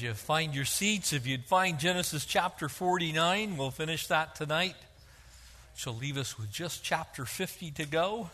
[0.00, 4.74] you find your seats, if you'd find Genesis chapter 49, we'll finish that tonight.
[5.74, 8.30] She'll leave us with just chapter 50 to go.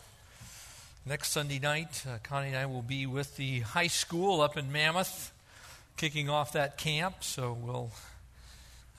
[1.05, 4.71] Next Sunday night, uh, Connie and I will be with the high school up in
[4.71, 5.33] Mammoth,
[5.97, 7.17] kicking off that camp.
[7.23, 7.91] So we'll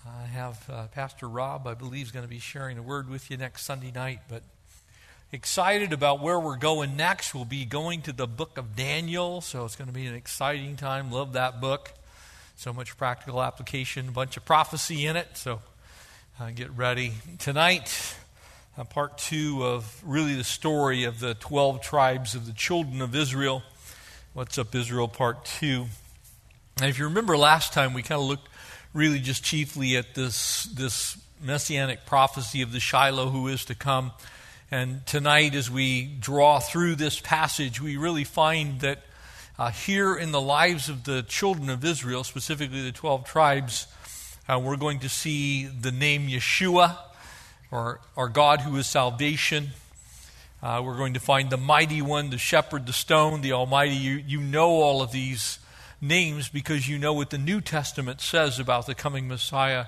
[0.07, 3.31] uh, have uh, Pastor Rob, I believe, is going to be sharing a word with
[3.31, 4.21] you next Sunday night.
[4.29, 4.43] But
[5.33, 7.35] excited about where we're going next.
[7.35, 10.77] We'll be going to the book of Daniel, so it's going to be an exciting
[10.77, 11.11] time.
[11.11, 11.93] Love that book.
[12.57, 15.37] So much practical application, a bunch of prophecy in it.
[15.37, 15.61] So
[16.41, 17.13] uh, get ready.
[17.39, 18.17] Tonight,
[18.79, 23.15] uh, part two of really the story of the 12 tribes of the children of
[23.15, 23.63] Israel.
[24.35, 25.87] What's up, Israel, part two.
[26.81, 28.49] And if you remember last time, we kind of looked
[28.93, 34.13] really just chiefly at this, this messianic prophecy of the Shiloh who is to come.
[34.71, 39.03] And tonight, as we draw through this passage, we really find that
[39.59, 43.87] uh, here in the lives of the children of Israel, specifically the 12 tribes,
[44.49, 46.97] uh, we're going to see the name Yeshua,
[47.71, 49.71] or our God who is salvation.
[50.61, 53.95] Uh, we're going to find the mighty one, the shepherd, the stone, the almighty.
[53.95, 55.61] You, you know all of these
[56.01, 59.87] names because you know what the New Testament says about the coming Messiah.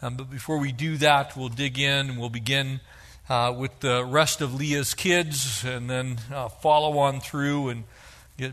[0.00, 2.80] Um, but before we do that, we'll dig in and we'll begin
[3.28, 7.84] uh, with the rest of Leah's kids and then uh, follow on through and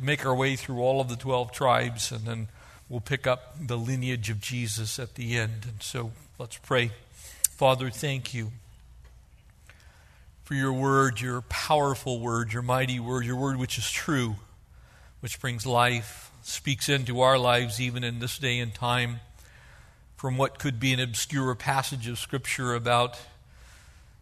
[0.02, 2.11] make our way through all of the 12 tribes.
[2.11, 2.47] And then
[2.89, 5.66] we'll pick up the lineage of Jesus at the end.
[5.67, 6.91] And so let's pray.
[7.49, 8.52] Father, thank you
[10.43, 14.35] for your word, your powerful word, your mighty word, your word which is true,
[15.19, 19.19] which brings life, speaks into our lives even in this day and time
[20.17, 23.19] from what could be an obscure passage of Scripture about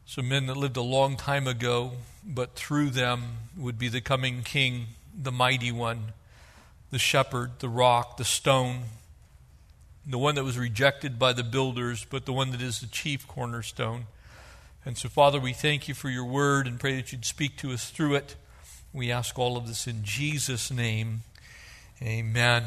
[0.05, 1.93] some men that lived a long time ago,
[2.23, 6.13] but through them would be the coming king, the mighty one,
[6.91, 8.83] the shepherd, the rock, the stone,
[10.05, 13.27] the one that was rejected by the builders, but the one that is the chief
[13.27, 14.05] cornerstone.
[14.86, 17.71] And so, Father, we thank you for your word and pray that you'd speak to
[17.71, 18.36] us through it.
[18.93, 21.23] We ask all of this in Jesus' name.
[22.02, 22.64] Amen.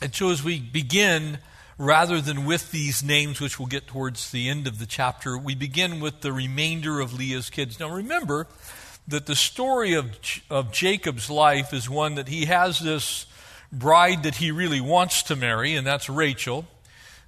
[0.00, 1.38] And so, as we begin,
[1.76, 5.54] rather than with these names, which we'll get towards the end of the chapter, we
[5.54, 7.78] begin with the remainder of Leah's kids.
[7.78, 8.46] Now, remember
[9.10, 10.06] that the story of,
[10.48, 13.26] of Jacob's life is one that he has this
[13.72, 16.64] bride that he really wants to marry, and that's Rachel.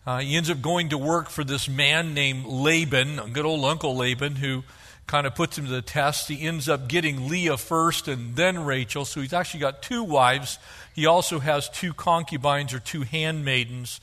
[0.07, 3.97] Uh, he ends up going to work for this man named Laban, good old Uncle
[3.97, 4.65] Laban, who
[5.07, 6.29] kind of puts him to the test.
[6.29, 10.59] He ends up getting Leah first and then Rachel, so he's actually got two wives.
[10.95, 14.01] He also has two concubines or two handmaidens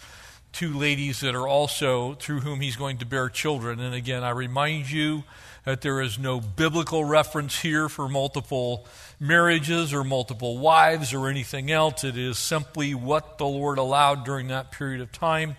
[0.51, 3.79] two ladies that are also through whom he's going to bear children.
[3.79, 5.23] And again, I remind you
[5.69, 8.88] that there is no biblical reference here for multiple
[9.19, 12.03] marriages or multiple wives or anything else.
[12.03, 15.57] It is simply what the Lord allowed during that period of time.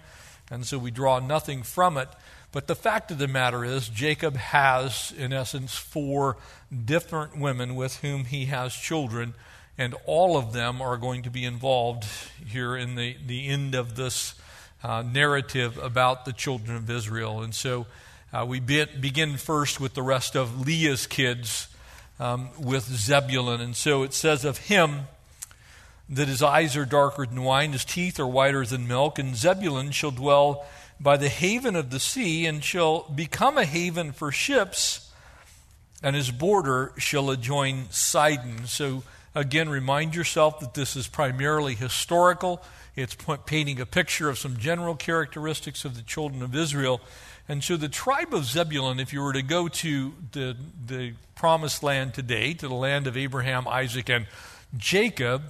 [0.50, 2.08] And so we draw nothing from it.
[2.50, 6.38] But the fact of the matter is, Jacob has, in essence, four
[6.84, 9.34] different women with whom he has children,
[9.78, 12.04] and all of them are going to be involved
[12.44, 14.34] here in the, the end of this
[14.82, 17.42] uh, narrative about the children of Israel.
[17.42, 17.86] And so
[18.32, 21.68] uh, we be- begin first with the rest of Leah's kids
[22.18, 23.60] um, with Zebulun.
[23.60, 25.02] And so it says of him
[26.08, 29.90] that his eyes are darker than wine, his teeth are whiter than milk, and Zebulun
[29.90, 30.66] shall dwell
[31.00, 35.10] by the haven of the sea and shall become a haven for ships,
[36.02, 38.66] and his border shall adjoin Sidon.
[38.66, 39.02] So
[39.34, 42.62] again, remind yourself that this is primarily historical.
[42.96, 43.16] It's
[43.46, 47.00] painting a picture of some general characteristics of the children of Israel.
[47.50, 50.56] And so the tribe of Zebulun, if you were to go to the,
[50.86, 54.26] the promised land today, to the land of Abraham, Isaac, and
[54.76, 55.42] Jacob,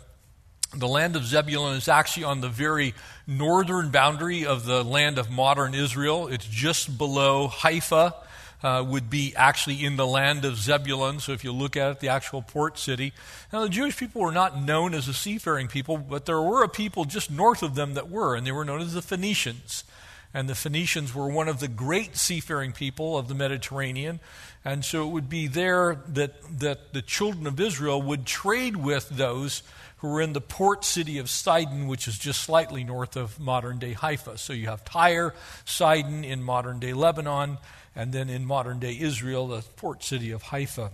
[0.75, 2.95] the land of Zebulun is actually on the very
[3.27, 6.29] northern boundary of the land of modern Israel.
[6.29, 8.15] It's just below Haifa
[8.63, 11.21] uh, would be actually in the land of Zebulun.
[11.21, 13.13] So if you look at it, the actual port city.
[13.53, 16.69] Now, the Jewish people were not known as a seafaring people, but there were a
[16.69, 19.85] people just north of them that were, and they were known as the Phoenicians.
[20.33, 24.21] And the Phoenicians were one of the great seafaring people of the Mediterranean.
[24.65, 29.09] And so it would be there that, that the children of Israel would trade with
[29.09, 29.63] those
[29.99, 33.79] who were in the port city of Sidon, which is just slightly north of modern
[33.79, 34.39] day Haifa.
[34.39, 35.35] So you have Tyre,
[35.65, 37.59] Sidon in modern day Lebanon,
[37.95, 40.93] and then in modern day Israel, the port city of Haifa.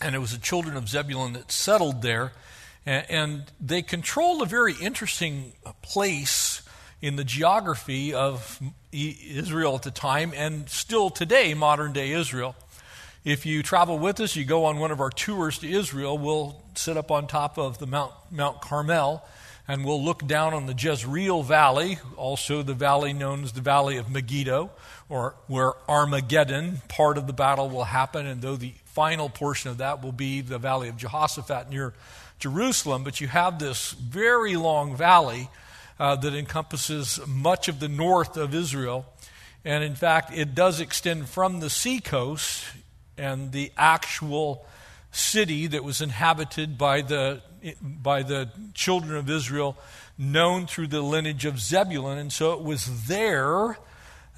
[0.00, 2.32] And it was the children of Zebulun that settled there,
[2.86, 5.52] and, they controlled a very interesting
[5.82, 6.62] place
[7.02, 8.60] in the geography of
[8.92, 12.54] Israel at the time and still today, modern day Israel.
[13.24, 16.62] If you travel with us, you go on one of our tours to Israel, we'll
[16.74, 19.24] sit up on top of the Mount, Mount Carmel
[19.70, 23.98] and we'll look down on the Jezreel Valley, also the valley known as the Valley
[23.98, 24.70] of Megiddo,
[25.08, 29.78] or where Armageddon, part of the battle, will happen, and though the final portion of
[29.78, 31.94] that will be the Valley of Jehoshaphat near
[32.40, 33.04] Jerusalem.
[33.04, 35.48] But you have this very long valley
[36.00, 39.04] uh, that encompasses much of the north of Israel.
[39.66, 42.64] And in fact, it does extend from the seacoast
[43.18, 44.64] and the actual
[45.12, 47.42] city that was inhabited by the,
[47.82, 49.76] by the children of Israel,
[50.16, 52.16] known through the lineage of Zebulun.
[52.16, 53.76] And so it was there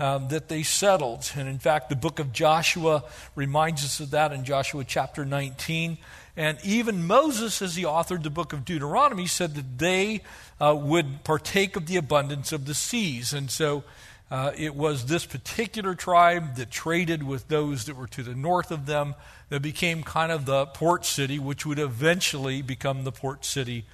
[0.01, 1.31] um, that they settled.
[1.37, 3.05] And in fact, the book of Joshua
[3.37, 5.99] reminds us of that in Joshua chapter 19.
[6.37, 10.23] And even Moses, as he authored the book of Deuteronomy, said that they
[10.61, 13.35] uh, would partake of the abundance of the seas.
[13.35, 13.85] And so
[14.31, 18.71] uh, it was this particular tribe that traded with those that were to the north
[18.71, 19.15] of them
[19.51, 23.85] that became kind of the port city, which would eventually become the port city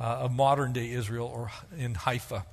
[0.00, 2.46] uh, of modern day Israel or in Haifa.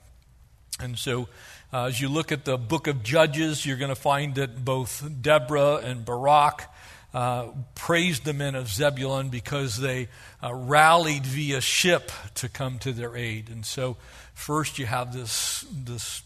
[0.81, 1.29] And so,
[1.71, 5.09] uh, as you look at the book of Judges, you're going to find that both
[5.21, 6.69] Deborah and Barak
[7.13, 10.09] uh, praised the men of Zebulun because they
[10.43, 13.49] uh, rallied via ship to come to their aid.
[13.49, 13.97] And so,
[14.33, 16.21] first you have this, this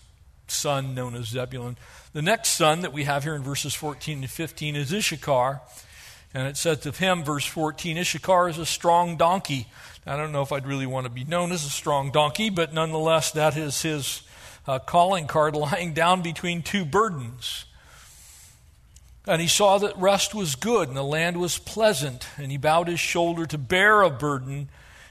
[0.47, 1.77] son known as Zebulun.
[2.13, 5.61] The next son that we have here in verses 14 and 15 is Issachar.
[6.33, 9.67] And it says of him, verse 14, Issachar is a strong donkey.
[10.05, 12.73] I don't know if I'd really want to be known as a strong donkey, but
[12.73, 14.23] nonetheless, that is his
[14.67, 17.65] uh, calling card lying down between two burdens.
[19.25, 22.87] And he saw that rest was good and the land was pleasant, and he bowed
[22.87, 24.69] his shoulder to bear a burden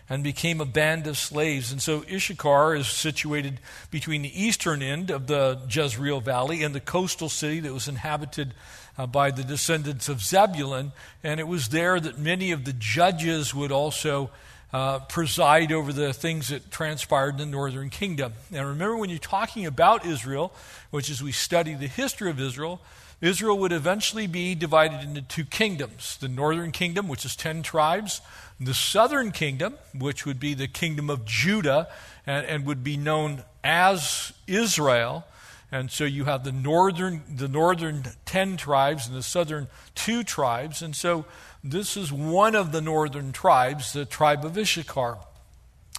[0.08, 1.72] and became a band of slaves.
[1.72, 3.60] And so Issachar is situated
[3.90, 8.52] between the eastern end of the Jezreel Valley and the coastal city that was inhabited
[8.98, 10.92] uh, by the descendants of Zebulun.
[11.24, 14.30] And it was there that many of the judges would also
[14.72, 18.34] uh, preside over the things that transpired in the northern kingdom.
[18.50, 20.52] Now, remember, when you're talking about Israel,
[20.90, 22.80] which is we study the history of Israel,
[23.22, 28.20] Israel would eventually be divided into two kingdoms the northern kingdom, which is 10 tribes,
[28.60, 31.88] the southern kingdom, which would be the kingdom of Judah
[32.26, 35.24] and, and would be known as Israel.
[35.70, 40.82] And so you have the northern, the northern 10 tribes and the southern two tribes.
[40.82, 41.24] And so
[41.62, 45.18] this is one of the northern tribes, the tribe of Issachar.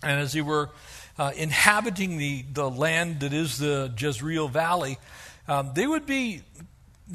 [0.04, 0.72] And as they were
[1.18, 4.98] uh, inhabiting the, the land that is the Jezreel Valley,
[5.48, 6.42] um, they would be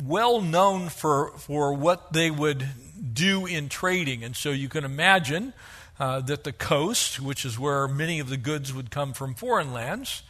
[0.05, 2.67] well known for, for what they would
[3.13, 4.25] do in trading.
[4.25, 5.53] And so you can imagine
[5.99, 9.73] uh, that the coast, which is where many of the goods would come from foreign
[9.73, 10.23] lands,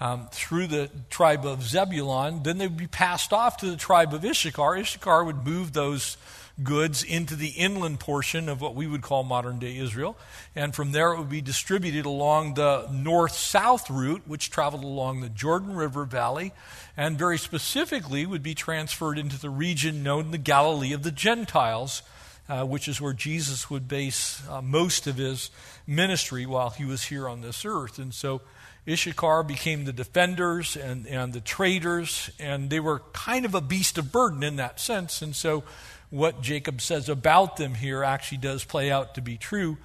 [0.00, 4.14] um, through the tribe of Zebulon, then they would be passed off to the tribe
[4.14, 4.76] of Issachar.
[4.76, 6.16] Issachar would move those
[6.62, 10.16] goods into the inland portion of what we would call modern day Israel.
[10.54, 15.20] And from there, it would be distributed along the north south route, which traveled along
[15.20, 16.52] the Jordan River Valley,
[16.96, 22.02] and very specifically would be transferred into the region known the Galilee of the Gentiles,
[22.48, 25.50] uh, which is where Jesus would base uh, most of his
[25.86, 27.98] ministry while he was here on this earth.
[27.98, 28.42] And so
[28.88, 33.98] Issachar became the defenders and, and the traders, and they were kind of a beast
[33.98, 35.22] of burden in that sense.
[35.22, 35.62] And so
[36.10, 39.78] what Jacob says about them here actually does play out to be true.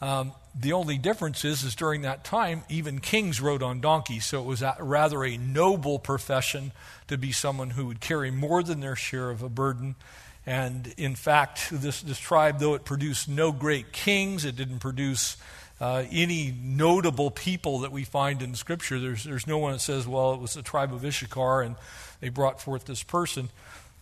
[0.00, 4.40] Um, the only difference is, is during that time, even kings rode on donkeys, so
[4.40, 6.72] it was a, rather a noble profession
[7.08, 9.94] to be someone who would carry more than their share of a burden.
[10.46, 15.36] And in fact, this, this tribe, though it produced no great kings, it didn't produce
[15.80, 18.98] uh, any notable people that we find in Scripture.
[18.98, 21.76] There's, there's no one that says, well, it was the tribe of Issachar and
[22.20, 23.50] they brought forth this person.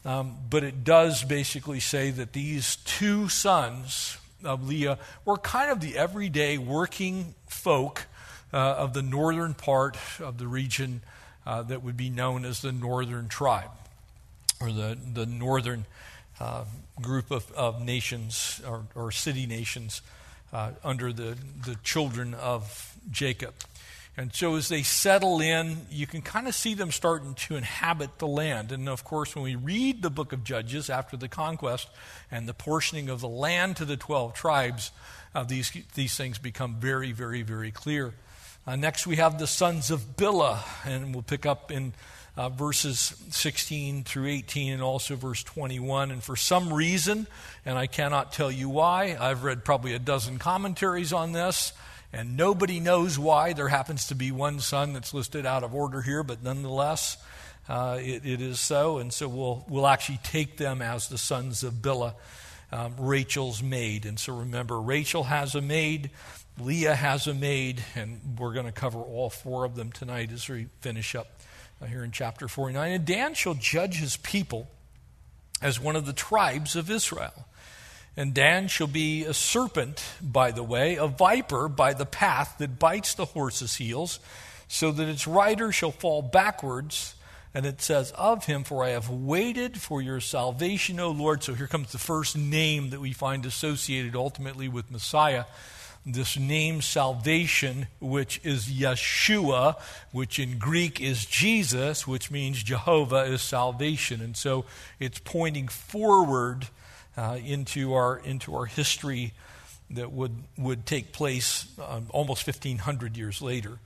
[0.04, 5.80] Um, but it does basically say that these two sons of Leah were kind of
[5.80, 8.06] the everyday working folk
[8.52, 11.00] uh, of the northern part of the region
[11.46, 13.70] uh, that would be known as the northern tribe
[14.60, 15.86] or the, the northern
[16.40, 16.64] uh,
[17.00, 20.02] group of, of nations or, or city nations
[20.52, 23.54] uh, under the, the children of Jacob.
[24.16, 28.18] And so as they settle in, you can kind of see them starting to inhabit
[28.18, 28.70] the land.
[28.70, 31.88] And of course, when we read the book of Judges after the conquest
[32.30, 34.92] and the portioning of the land to the 12 tribes,
[35.34, 38.14] uh, these, these things become very, very, very clear.
[38.66, 41.92] Uh, next, we have the sons of Bilhah, and we'll pick up in
[42.36, 46.12] uh, verses 16 through 18 and also verse 21.
[46.12, 47.26] And for some reason,
[47.66, 51.72] and I cannot tell you why, I've read probably a dozen commentaries on this
[52.14, 53.52] and nobody knows why.
[53.52, 57.16] There happens to be one son that's listed out of order here, but nonetheless,
[57.68, 58.98] uh, it, it is so.
[58.98, 62.14] And so we'll, we'll actually take them as the sons of Bilhah,
[62.72, 64.06] um, Rachel's maid.
[64.06, 66.10] And so remember, Rachel has a maid
[66.58, 70.48] Leah has a maid, and we're going to cover all four of them tonight as
[70.48, 71.26] we finish up
[71.82, 72.92] uh, here in chapter 49.
[72.92, 74.68] And Dan shall judge his people
[75.60, 77.46] as one of the tribes of Israel.
[78.16, 82.78] And Dan shall be a serpent by the way, a viper by the path that
[82.78, 84.20] bites the horse's heels,
[84.68, 87.14] so that its rider shall fall backwards.
[87.52, 91.42] And it says, Of him, for I have waited for your salvation, O Lord.
[91.42, 95.44] So here comes the first name that we find associated ultimately with Messiah
[96.06, 99.80] this name salvation, which is Yeshua,
[100.12, 104.20] which in Greek is Jesus, which means Jehovah is salvation.
[104.20, 104.66] And so
[105.00, 106.68] it's pointing forward
[107.16, 109.32] uh, into, our, into our history
[109.90, 113.78] that would, would take place um, almost 1,500 years later.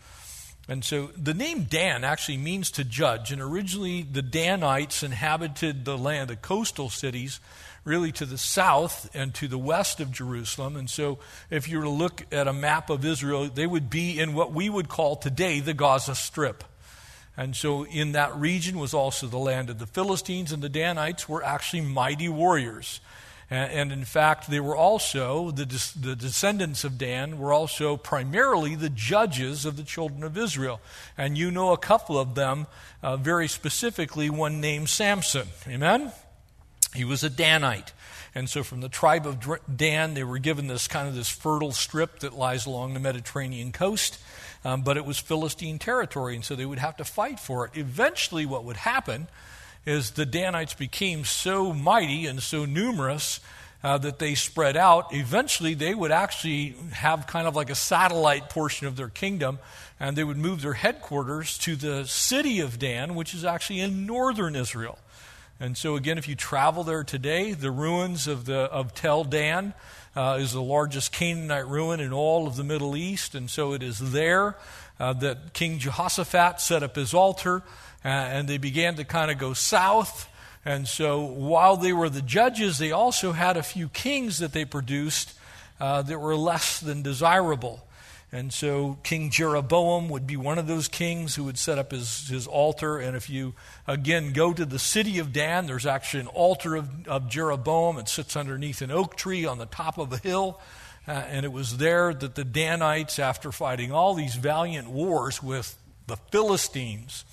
[0.69, 3.33] And so the name Dan actually means to judge.
[3.33, 7.41] And originally, the Danites inhabited the land, the coastal cities
[7.85, 10.77] really to the south and to the west of Jerusalem.
[10.77, 11.19] And so,
[11.49, 14.53] if you were to look at a map of Israel, they would be in what
[14.53, 16.65] we would call today the Gaza Strip.
[17.35, 21.29] And so, in that region was also the land of the Philistines, and the Danites
[21.29, 23.01] were actually mighty warriors.
[23.50, 25.64] And, and in fact, they were also, the,
[25.99, 30.81] the descendants of Dan were also primarily the judges of the children of Israel.
[31.17, 32.67] And you know a couple of them,
[33.02, 35.49] uh, very specifically, one named Samson.
[35.67, 36.12] Amen?
[36.95, 37.93] He was a Danite.
[38.35, 39.38] And so from the tribe of
[39.75, 43.73] Dan, they were given this kind of this fertile strip that lies along the Mediterranean
[43.73, 44.19] coast.
[44.64, 47.73] Um, but it was Philistine territory, and so they would have to fight for it.
[47.75, 49.28] Eventually, what would happen
[49.87, 53.41] is the Danites became so mighty and so numerous
[53.83, 55.15] uh, that they spread out.
[55.15, 59.59] Eventually, they would actually have kind of like a satellite portion of their kingdom,
[60.01, 64.07] and they would move their headquarters to the city of Dan, which is actually in
[64.07, 64.99] northern Israel.
[65.61, 69.75] And so, again, if you travel there today, the ruins of, the, of Tel Dan
[70.15, 73.35] uh, is the largest Canaanite ruin in all of the Middle East.
[73.35, 74.57] And so it is there
[75.00, 77.62] uh, that King Jehoshaphat set up his altar,
[78.05, 80.28] uh, and they began to kind of go south.
[80.64, 84.64] And so, while they were the judges, they also had a few kings that they
[84.64, 85.35] produced
[85.81, 87.85] uh, that were less than desirable.
[88.31, 92.28] And so King Jeroboam would be one of those kings who would set up his,
[92.28, 92.99] his altar.
[92.99, 93.55] And if you,
[93.87, 97.97] again, go to the city of Dan, there's actually an altar of, of Jeroboam.
[97.97, 100.61] It sits underneath an oak tree on the top of a hill.
[101.09, 105.77] Uh, and it was there that the Danites, after fighting all these valiant wars with
[106.07, 107.25] the Philistines,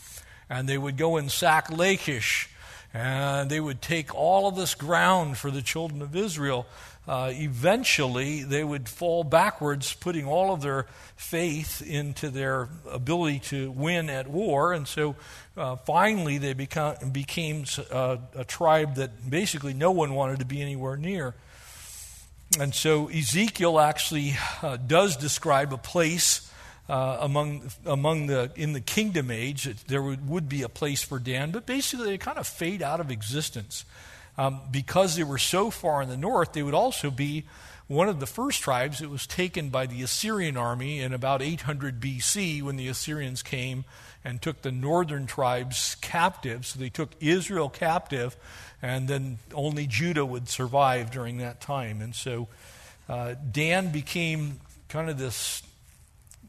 [0.50, 2.50] and they would go and sack Lachish,
[2.94, 6.66] and they would take all of this ground for the children of Israel
[7.08, 13.70] uh, eventually they would fall backwards, putting all of their faith into their ability to
[13.72, 14.74] win at war.
[14.74, 15.16] And so
[15.56, 20.62] uh, finally they become, became uh, a tribe that basically no one wanted to be
[20.62, 21.36] anywhere near.
[22.60, 26.50] And so Ezekiel actually uh, does describe a place.
[26.88, 31.02] Uh, among among the in the kingdom age, that there would, would be a place
[31.02, 33.86] for Dan, but basically they kind of fade out of existence
[34.38, 37.46] um, because they were so far in the north, they would also be
[37.88, 42.00] one of the first tribes that was taken by the Assyrian army in about 800
[42.00, 43.86] BC when the Assyrians came
[44.24, 46.66] and took the northern tribes captive.
[46.66, 48.36] So they took Israel captive,
[48.86, 52.02] and then only Judah would survive during that time.
[52.02, 52.48] And so
[53.10, 55.64] uh, Dan became kind of this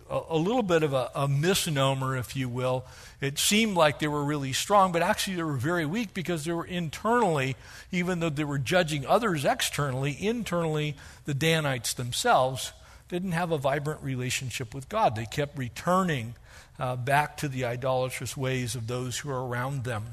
[0.08, 2.84] a, little bit of a, a, misnomer, if you will.
[3.20, 6.52] It seemed like they were really strong, but actually they were very weak because they
[6.52, 7.56] were internally,
[7.90, 12.72] even though they were judging others externally, internally, the Danites themselves
[13.08, 15.16] didn't have a vibrant relationship with God.
[15.16, 16.34] They kept returning
[16.78, 20.04] uh, back to the idolatrous ways of those who were around them.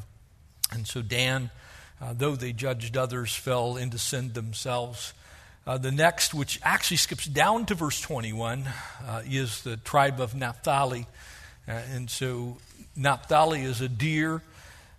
[0.72, 1.51] And so Dan,
[2.01, 5.13] uh, though they judged others, fell into sin themselves.
[5.65, 8.65] Uh, the next, which actually skips down to verse 21,
[9.07, 11.07] uh, is the tribe of Naphtali.
[11.65, 12.57] Uh, and so
[12.97, 14.41] Naphtali is a deer,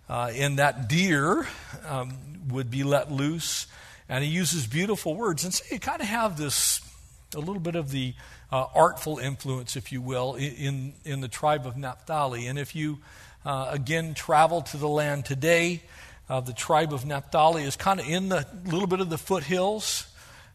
[0.09, 1.47] uh, and that deer
[1.87, 2.17] um,
[2.49, 3.67] would be let loose.
[4.09, 5.43] And he uses beautiful words.
[5.43, 6.81] And so you kind of have this,
[7.35, 8.15] a little bit of the
[8.51, 12.47] uh, artful influence, if you will, in, in the tribe of Naphtali.
[12.47, 12.99] And if you,
[13.45, 15.83] again, travel to the land today,
[16.27, 20.07] the tribe of Naphtali is kind of in the little bit of the foothills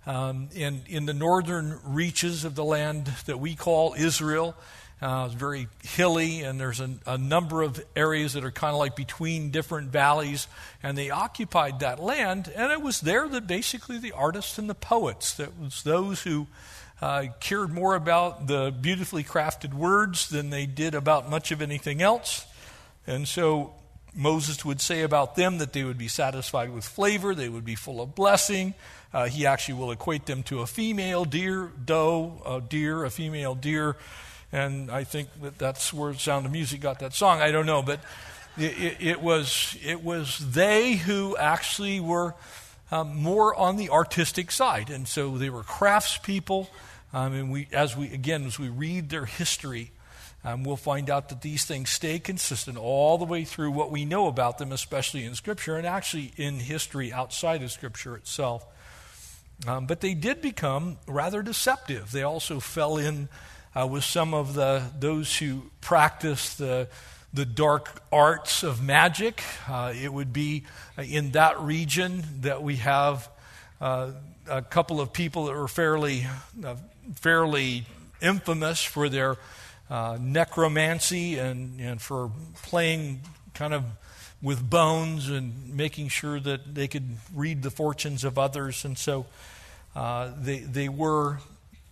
[0.07, 4.57] um, in, in the northern reaches of the land that we call Israel.
[5.03, 8.79] Uh, it's very hilly, and there's a, a number of areas that are kind of
[8.79, 10.47] like between different valleys,
[10.83, 12.53] and they occupied that land.
[12.55, 16.49] And it was there that basically the artists and the poets, that was those who
[17.00, 22.03] uh, cared more about the beautifully crafted words than they did about much of anything
[22.03, 22.45] else.
[23.07, 23.73] And so
[24.14, 27.75] Moses would say about them that they would be satisfied with flavor, they would be
[27.75, 28.75] full of blessing.
[29.12, 33.55] Uh, he actually will equate them to a female deer, doe, a deer, a female
[33.55, 33.97] deer.
[34.52, 37.40] And I think that that's where Sound of Music got that song.
[37.40, 38.00] I don't know, but
[38.57, 42.35] it, it, it was, it was they who actually were
[42.90, 44.90] um, more on the artistic side.
[44.90, 46.69] And so they were craftspeople.
[47.12, 49.90] Um, and we, as we, again, as we read their history,
[50.44, 54.04] um, we'll find out that these things stay consistent all the way through what we
[54.04, 58.64] know about them, especially in Scripture and actually in history outside of Scripture itself.
[59.66, 62.11] Um, but they did become rather deceptive.
[62.12, 63.28] They also fell in
[63.75, 66.88] uh, with some of the those who practiced the
[67.32, 69.42] the dark arts of magic.
[69.68, 70.64] Uh, it would be
[70.99, 73.28] uh, in that region that we have
[73.80, 74.12] uh,
[74.49, 76.26] a couple of people that were fairly,
[76.64, 76.75] uh,
[77.14, 77.87] fairly
[78.20, 79.37] infamous for their
[79.90, 82.30] uh, necromancy and, and for
[82.62, 83.20] playing
[83.54, 83.85] kind of
[84.40, 88.85] with bones and making sure that they could read the fortunes of others.
[88.85, 89.26] And so
[89.94, 91.38] uh, they, they were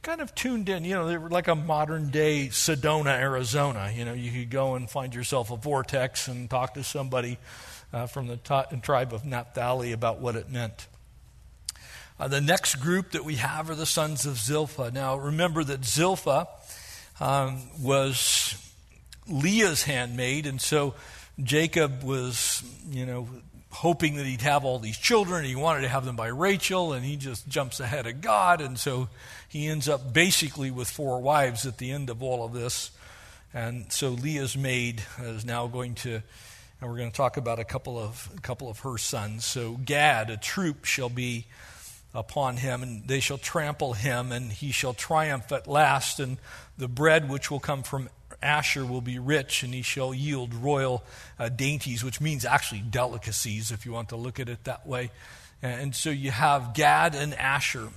[0.02, 0.84] kind of tuned in.
[0.84, 3.92] You know, they were like a modern day Sedona, Arizona.
[3.94, 7.38] You know, you could go and find yourself a vortex and talk to somebody
[7.92, 10.86] uh, from the t- tribe of Naphtali about what it meant.
[12.20, 14.90] Uh, the next group that we have are the sons of Zilpah.
[14.92, 16.48] Now, remember that Zilpah
[17.20, 18.54] um, was
[19.28, 20.94] Leah's handmaid, and so
[21.42, 23.28] Jacob was, you know,
[23.70, 25.44] hoping that he'd have all these children.
[25.44, 28.78] He wanted to have them by Rachel, and he just jumps ahead of God, and
[28.78, 29.08] so
[29.48, 32.90] he ends up basically with four wives at the end of all of this.
[33.54, 36.22] And so Leah's maid is now going to,
[36.80, 39.44] and we're going to talk about a couple of a couple of her sons.
[39.44, 41.46] So Gad, a troop shall be
[42.14, 46.20] upon him, and they shall trample him, and he shall triumph at last.
[46.20, 46.38] And
[46.76, 48.08] the bread which will come from
[48.42, 51.04] Asher will be rich, and he shall yield royal
[51.38, 55.10] uh, dainties, which means actually delicacies, if you want to look at it that way.
[55.60, 57.88] And so you have Gad and Asher.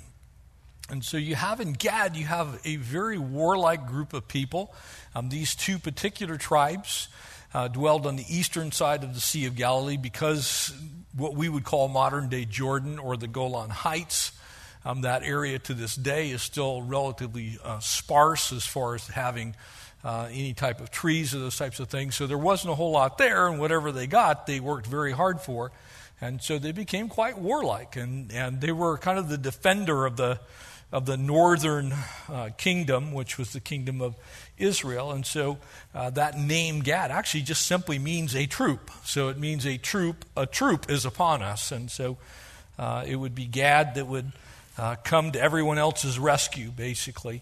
[0.90, 4.74] And so you have in Gad, you have a very warlike group of people.
[5.16, 7.08] Um, these two particular tribes
[7.54, 10.74] uh, dwelled on the eastern side of the Sea of Galilee because
[11.16, 14.32] what we would call modern day Jordan or the Golan Heights.
[14.84, 19.56] Um, that area to this day is still relatively uh, sparse as far as having
[20.04, 22.16] uh, any type of trees or those types of things.
[22.16, 25.40] So there wasn't a whole lot there, and whatever they got, they worked very hard
[25.40, 25.72] for.
[26.20, 30.18] And so they became quite warlike, and, and they were kind of the defender of
[30.18, 30.40] the,
[30.92, 31.94] of the northern
[32.30, 34.16] uh, kingdom, which was the kingdom of
[34.62, 35.12] Israel.
[35.12, 35.58] And so
[35.94, 38.92] uh, that name Gad actually just simply means a troop.
[39.04, 41.72] So it means a troop, a troop is upon us.
[41.72, 42.18] And so
[42.80, 44.32] uh, it would be Gad that would
[44.78, 47.42] uh, come to everyone else's rescue, basically.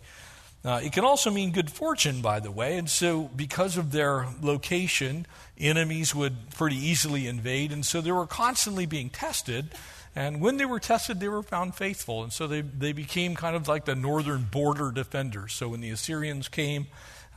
[0.63, 2.77] Uh, it can also mean good fortune, by the way.
[2.77, 5.25] And so, because of their location,
[5.57, 7.71] enemies would pretty easily invade.
[7.71, 9.69] And so, they were constantly being tested
[10.15, 12.23] and when they were tested, they were found faithful.
[12.23, 15.53] And so they, they became kind of like the northern border defenders.
[15.53, 16.87] So when the Assyrians came,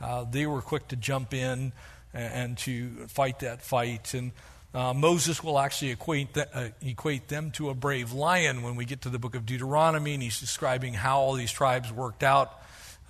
[0.01, 1.71] uh, they were quick to jump in
[2.13, 4.13] and, and to fight that fight.
[4.13, 4.31] And
[4.73, 8.85] uh, Moses will actually equate, the, uh, equate them to a brave lion when we
[8.85, 12.59] get to the book of Deuteronomy, and he's describing how all these tribes worked out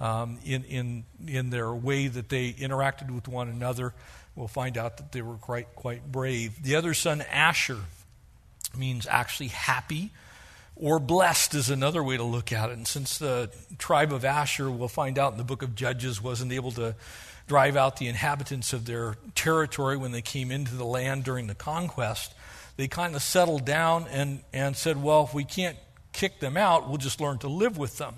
[0.01, 3.93] um, in, in, in their way that they interacted with one another.
[4.35, 6.61] We'll find out that they were quite, quite brave.
[6.61, 7.77] The other son, Asher,
[8.77, 10.11] means actually happy
[10.75, 12.73] or blessed is another way to look at it.
[12.73, 16.51] And since the tribe of Asher, we'll find out in the book of Judges, wasn't
[16.51, 16.95] able to
[17.47, 21.55] drive out the inhabitants of their territory when they came into the land during the
[21.55, 22.33] conquest,
[22.77, 25.77] they kind of settled down and, and said, well, if we can't
[26.13, 28.15] kick them out, we'll just learn to live with them.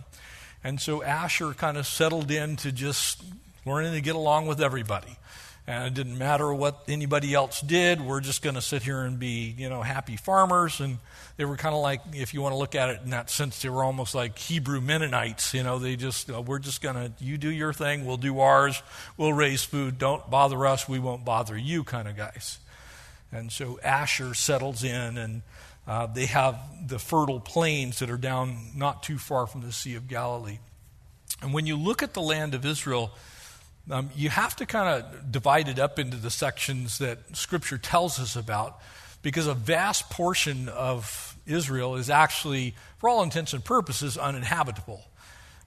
[0.63, 3.24] And so Asher kind of settled into just
[3.65, 5.18] learning to get along with everybody
[5.67, 7.99] and it didn't matter what anybody else did.
[7.99, 10.80] We're just going to sit here and be, you know, happy farmers.
[10.80, 10.99] And
[11.38, 13.62] they were kind of like, if you want to look at it in that sense,
[13.63, 15.56] they were almost like Hebrew Mennonites.
[15.56, 18.39] You know, they just, uh, we're just going to, you do your thing, we'll do
[18.39, 18.84] ours,
[19.17, 22.60] we'll raise food, don't bother us, we won't bother you kind of guys.
[23.32, 25.41] And so Asher settles in, and
[25.88, 29.95] uh, they have the fertile plains that are down not too far from the Sea
[29.95, 30.60] of Galilee.
[31.41, 33.12] And when you look at the land of Israel,
[33.89, 38.19] um, you have to kind of divide it up into the sections that Scripture tells
[38.19, 38.80] us about
[39.21, 45.04] because a vast portion of Israel is actually, for all intents and purposes, uninhabitable.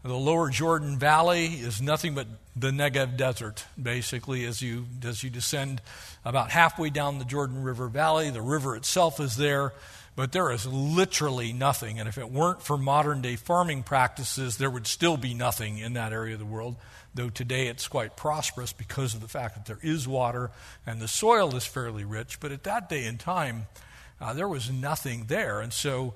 [0.05, 5.31] The lower Jordan Valley is nothing but the Negev Desert, basically, as you, as you
[5.31, 5.83] descend
[6.25, 8.31] about halfway down the Jordan River Valley.
[8.31, 9.73] The river itself is there,
[10.15, 11.99] but there is literally nothing.
[11.99, 15.95] And if it weren't for modern day farming practices, there would still be nothing in
[15.95, 16.77] that area of the world,
[17.19, 20.53] though today it's quite prosperous because of the fact that there is water
[20.87, 22.39] and the soil is fairly rich.
[22.39, 23.67] But at that day and time,
[24.21, 25.61] uh, there was nothing there.
[25.61, 26.15] And so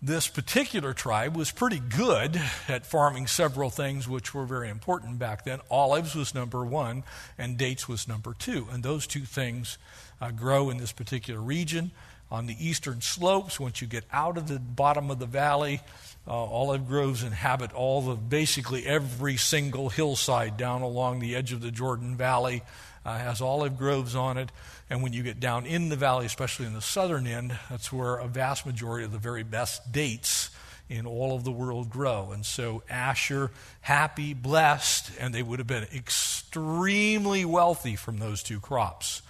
[0.00, 5.44] this particular tribe was pretty good at farming several things which were very important back
[5.44, 5.60] then.
[5.70, 7.04] Olives was number one,
[7.36, 8.68] and dates was number two.
[8.72, 9.76] And those two things
[10.18, 11.90] uh, grow in this particular region.
[12.30, 15.80] On the eastern slopes, once you get out of the bottom of the valley,
[16.28, 21.62] uh, olive groves inhabit all the basically every single hillside down along the edge of
[21.62, 22.62] the Jordan Valley
[23.06, 24.52] uh, has olive groves on it.
[24.90, 28.16] And when you get down in the valley, especially in the southern end, that's where
[28.16, 30.50] a vast majority of the very best dates
[30.90, 32.30] in all of the world grow.
[32.32, 38.60] And so Asher, happy, blessed, and they would have been extremely wealthy from those two
[38.60, 39.22] crops.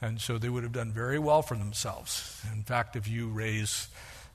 [0.00, 2.42] And so they would have done very well for themselves.
[2.52, 3.88] In fact, if you raise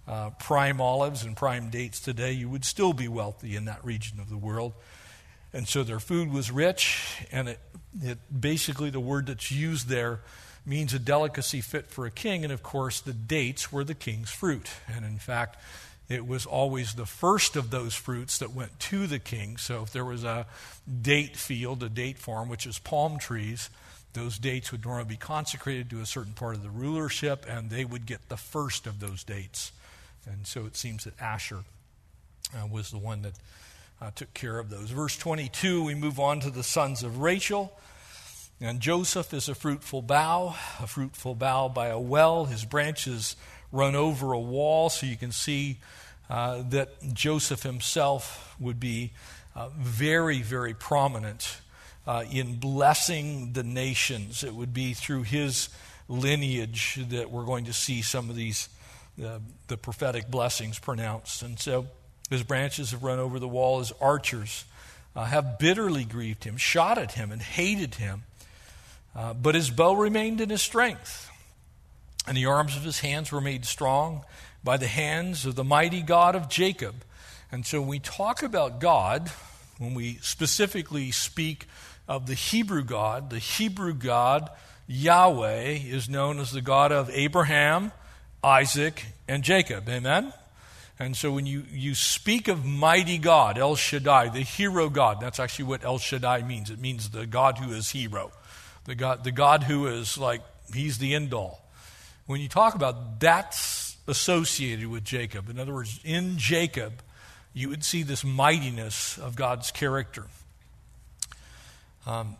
[0.07, 4.19] uh, prime olives and prime dates today, you would still be wealthy in that region
[4.19, 4.73] of the world.
[5.53, 7.59] And so their food was rich, and it,
[8.01, 10.21] it basically the word that's used there
[10.65, 12.43] means a delicacy fit for a king.
[12.43, 14.69] And of course, the dates were the king's fruit.
[14.93, 15.57] And in fact,
[16.09, 19.57] it was always the first of those fruits that went to the king.
[19.57, 20.45] So if there was a
[21.01, 23.69] date field, a date farm, which is palm trees,
[24.13, 27.85] those dates would normally be consecrated to a certain part of the rulership, and they
[27.85, 29.71] would get the first of those dates.
[30.29, 31.63] And so it seems that Asher
[32.53, 33.33] uh, was the one that
[34.01, 34.91] uh, took care of those.
[34.91, 37.73] Verse 22, we move on to the sons of Rachel.
[38.59, 42.45] And Joseph is a fruitful bough, a fruitful bough by a well.
[42.45, 43.35] His branches
[43.71, 45.77] run over a wall, so you can see
[46.29, 49.13] uh, that Joseph himself would be
[49.55, 51.61] uh, very, very prominent
[52.05, 54.43] uh, in blessing the nations.
[54.43, 55.69] It would be through his
[56.07, 58.69] lineage that we're going to see some of these,
[59.23, 61.41] uh, the prophetic blessings pronounced.
[61.41, 61.87] And so
[62.29, 63.79] his branches have run over the wall.
[63.79, 64.65] His archers
[65.15, 68.23] uh, have bitterly grieved him, shot at him, and hated him.
[69.15, 71.31] Uh, but his bow remained in his strength,
[72.27, 74.23] and the arms of his hands were made strong
[74.63, 76.93] by the hands of the mighty God of Jacob.
[77.51, 79.31] And so when we talk about God,
[79.79, 81.65] when we specifically speak
[82.07, 84.49] of the Hebrew God, the Hebrew God,
[84.87, 87.91] Yahweh, is known as the God of Abraham,
[88.43, 89.89] Isaac, and Jacob.
[89.89, 90.33] Amen?
[90.99, 95.39] And so when you, you speak of mighty God, El Shaddai, the hero God, that's
[95.39, 96.69] actually what El Shaddai means.
[96.71, 98.31] It means the God who is hero
[98.87, 100.41] the God, the God who is like,
[100.73, 101.61] he's the end all.
[102.25, 106.93] When you talk about that's associated with Jacob, in other words, in Jacob,
[107.53, 110.25] you would see this mightiness of God's character.
[112.05, 112.37] Um,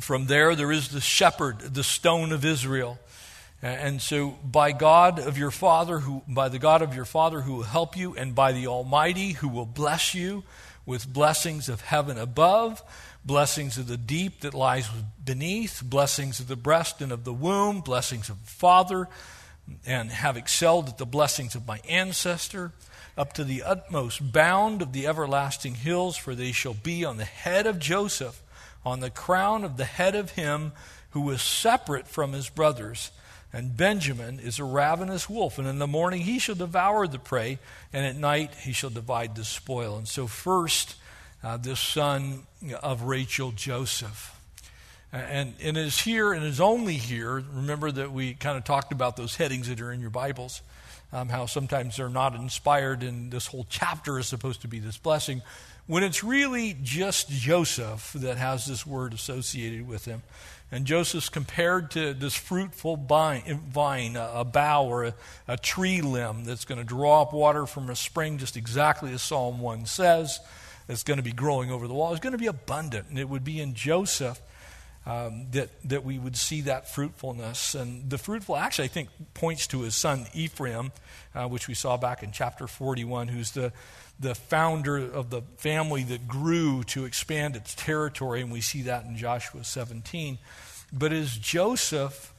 [0.00, 2.98] from there, there is the shepherd, the stone of Israel.
[3.64, 7.54] And so, by God of your father, who, by the God of your father who
[7.54, 10.44] will help you, and by the Almighty who will bless you
[10.84, 12.82] with blessings of heaven above,
[13.24, 14.90] blessings of the deep that lies
[15.24, 19.08] beneath, blessings of the breast and of the womb, blessings of the father,
[19.86, 22.70] and have excelled at the blessings of my ancestor,
[23.16, 27.24] up to the utmost bound of the everlasting hills, for they shall be on the
[27.24, 28.42] head of Joseph,
[28.84, 30.72] on the crown of the head of him
[31.12, 33.10] who was separate from his brothers.
[33.54, 37.60] And Benjamin is a ravenous wolf, and in the morning he shall devour the prey,
[37.92, 39.96] and at night he shall divide the spoil.
[39.96, 40.96] And so, first,
[41.44, 42.48] uh, this son
[42.82, 44.36] of Rachel, Joseph.
[45.12, 47.44] And, and it is here and is only here.
[47.52, 50.60] Remember that we kind of talked about those headings that are in your Bibles,
[51.12, 54.96] um, how sometimes they're not inspired, and this whole chapter is supposed to be this
[54.96, 55.42] blessing,
[55.86, 60.24] when it's really just Joseph that has this word associated with him.
[60.74, 65.14] And Joseph's compared to this fruitful vine, a bough or
[65.46, 69.22] a, tree limb that's going to draw up water from a spring, just exactly as
[69.22, 70.40] Psalm 1 says
[70.88, 73.06] that's going to be growing over the wall It's going to be abundant.
[73.08, 74.42] And it would be in Joseph
[75.06, 77.76] um, that, that we would see that fruitfulness.
[77.76, 80.90] And the fruitful actually, I think, points to his son Ephraim,
[81.36, 83.72] uh, which we saw back in chapter 41, who's the,
[84.18, 88.40] the founder of the family that grew to expand its territory.
[88.40, 90.38] And we see that in Joshua 17.
[90.92, 92.32] But is Joseph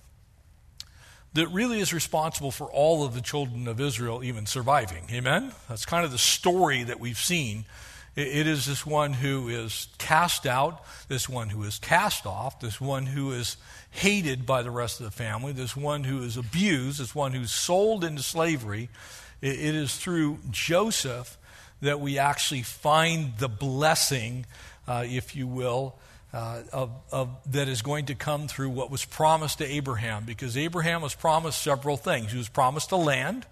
[1.33, 5.03] that really is responsible for all of the children of Israel even surviving.
[5.11, 5.51] Amen?
[5.67, 7.65] That's kind of the story that we've seen
[8.15, 12.79] it is this one who is cast out, this one who is cast off, this
[12.79, 13.57] one who is
[13.91, 17.51] hated by the rest of the family, this one who is abused, this one who's
[17.51, 18.87] sold into slavery.
[19.41, 21.37] It is through Joseph
[21.85, 24.45] that we actually find the blessing,
[24.87, 25.95] uh, if you will,
[26.33, 30.25] uh, of, of, that is going to come through what was promised to Abraham.
[30.25, 32.31] Because Abraham was promised several things.
[32.31, 33.45] He was promised a land,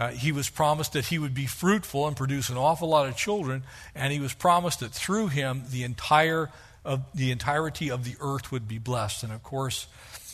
[0.00, 3.16] uh, he was promised that he would be fruitful and produce an awful lot of
[3.16, 6.50] children, and he was promised that through him the entire
[6.84, 9.24] of the entirety of the earth would be blessed.
[9.24, 9.88] And of course,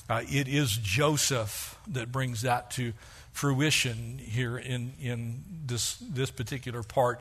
[0.09, 2.93] uh, it is Joseph that brings that to
[3.35, 7.21] fruition here in, in this, this particular part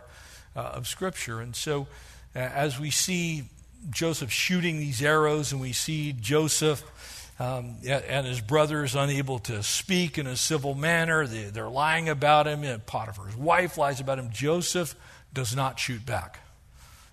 [0.56, 1.41] uh, of Scripture.
[1.41, 1.88] And so,
[2.36, 3.43] uh, as we see
[3.89, 6.84] Joseph shooting these arrows, and we see Joseph
[7.39, 11.26] um, and his brothers unable to speak in a civil manner.
[11.26, 14.30] They, they're lying about him, and Potiphar's wife lies about him.
[14.32, 14.95] Joseph
[15.34, 16.39] does not shoot back.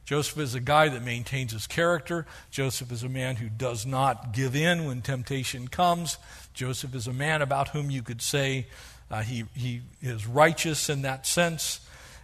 [0.04, 2.26] Joseph is a guy that maintains his character.
[2.50, 6.18] Joseph is a man who does not give in when temptation comes.
[6.52, 8.66] Joseph is a man about whom you could say
[9.10, 11.80] uh, he, he is righteous in that sense.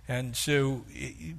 [0.09, 0.85] And so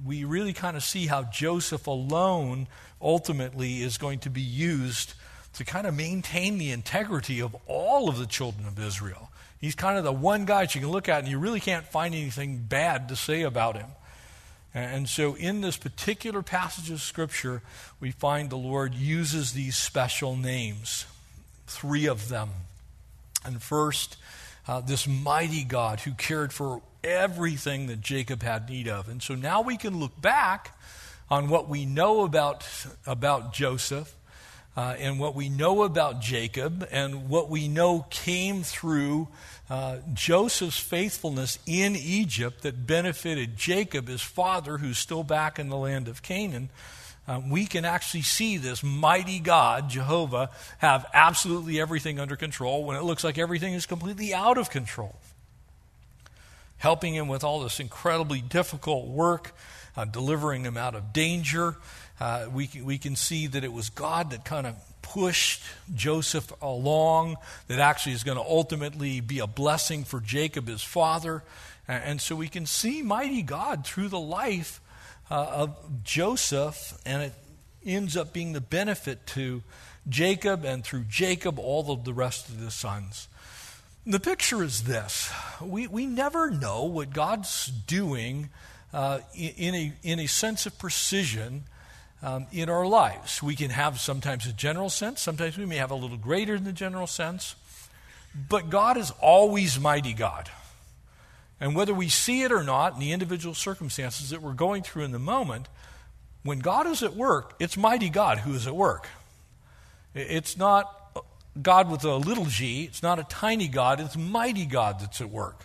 [0.04, 2.66] we really kind of see how Joseph alone
[3.00, 5.14] ultimately is going to be used
[5.54, 9.30] to kind of maintain the integrity of all of the children of Israel.
[9.60, 11.86] He's kind of the one guy that you can look at and you really can't
[11.86, 13.88] find anything bad to say about him.
[14.74, 17.62] And so, in this particular passage of Scripture,
[18.00, 21.06] we find the Lord uses these special names,
[21.66, 22.50] three of them.
[23.44, 24.18] And first,
[24.68, 29.08] uh, this mighty God who cared for everything that Jacob had need of.
[29.08, 30.78] And so now we can look back
[31.30, 32.66] on what we know about,
[33.06, 34.14] about Joseph
[34.76, 39.28] uh, and what we know about Jacob and what we know came through
[39.70, 45.76] uh, Joseph's faithfulness in Egypt that benefited Jacob, his father, who's still back in the
[45.76, 46.68] land of Canaan.
[47.28, 52.96] Um, we can actually see this mighty God, Jehovah, have absolutely everything under control when
[52.96, 55.14] it looks like everything is completely out of control.
[56.78, 59.54] Helping him with all this incredibly difficult work,
[59.94, 61.76] uh, delivering him out of danger,
[62.18, 65.62] uh, we, we can see that it was God that kind of pushed
[65.94, 67.36] Joseph along,
[67.66, 71.42] that actually is going to ultimately be a blessing for Jacob, his father.
[71.86, 74.80] And so we can see mighty God through the life
[75.30, 77.32] uh, of Joseph, and it
[77.84, 79.62] ends up being the benefit to
[80.08, 83.28] Jacob, and through Jacob, all of the rest of the sons.
[84.06, 88.48] The picture is this we, we never know what God's doing
[88.92, 91.64] uh, in, a, in a sense of precision
[92.22, 93.42] um, in our lives.
[93.42, 96.64] We can have sometimes a general sense, sometimes we may have a little greater than
[96.64, 97.54] the general sense,
[98.48, 100.48] but God is always mighty God.
[101.60, 105.04] And whether we see it or not in the individual circumstances that we're going through
[105.04, 105.68] in the moment,
[106.42, 109.08] when God is at work, it's mighty God who is at work.
[110.14, 110.94] It's not
[111.60, 115.30] God with a little g, it's not a tiny God, it's mighty God that's at
[115.30, 115.64] work.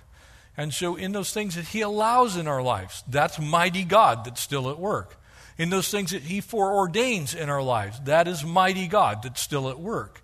[0.57, 4.41] And so, in those things that He allows in our lives, that's mighty God that's
[4.41, 5.17] still at work
[5.57, 7.99] in those things that He foreordains in our lives.
[8.01, 10.21] That is mighty God that's still at work.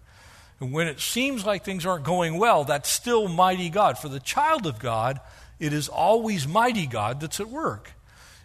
[0.59, 3.97] And when it seems like things aren't going well, that's still mighty God.
[3.97, 5.19] For the child of God,
[5.59, 7.93] it is always mighty God that's at work.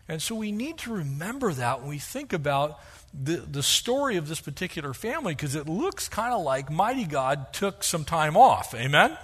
[0.09, 2.79] And so we need to remember that when we think about
[3.13, 7.53] the, the story of this particular family, because it looks kind of like mighty God
[7.53, 8.75] took some time off.
[8.75, 9.17] Amen?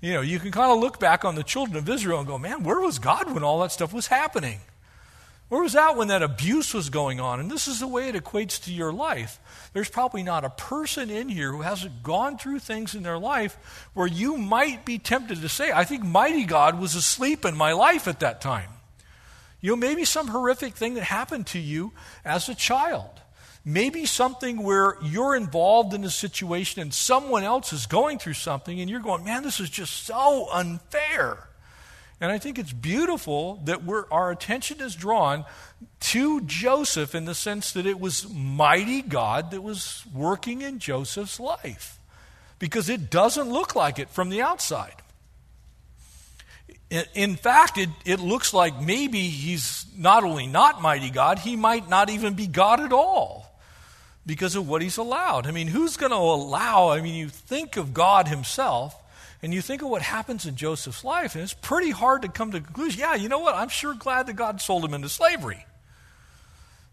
[0.00, 2.36] You know, you can kind of look back on the children of Israel and go,
[2.36, 4.60] man, where was God when all that stuff was happening?
[5.48, 7.38] Where was that when that abuse was going on?
[7.38, 9.38] And this is the way it equates to your life.
[9.72, 13.88] There's probably not a person in here who hasn't gone through things in their life
[13.94, 17.72] where you might be tempted to say, I think mighty God was asleep in my
[17.72, 18.70] life at that time.
[19.60, 21.92] You know, maybe some horrific thing that happened to you
[22.24, 23.10] as a child.
[23.64, 28.80] Maybe something where you're involved in a situation and someone else is going through something
[28.80, 31.45] and you're going, man, this is just so unfair.
[32.20, 35.44] And I think it's beautiful that our attention is drawn
[36.00, 41.38] to Joseph in the sense that it was mighty God that was working in Joseph's
[41.38, 41.98] life.
[42.58, 44.94] Because it doesn't look like it from the outside.
[47.14, 51.88] In fact, it, it looks like maybe he's not only not mighty God, he might
[51.88, 53.60] not even be God at all
[54.24, 55.46] because of what he's allowed.
[55.46, 56.90] I mean, who's going to allow?
[56.90, 58.96] I mean, you think of God himself
[59.46, 62.50] and you think of what happens in Joseph's life, and it's pretty hard to come
[62.50, 63.54] to the conclusion yeah, you know what?
[63.54, 65.64] I'm sure glad that God sold him into slavery.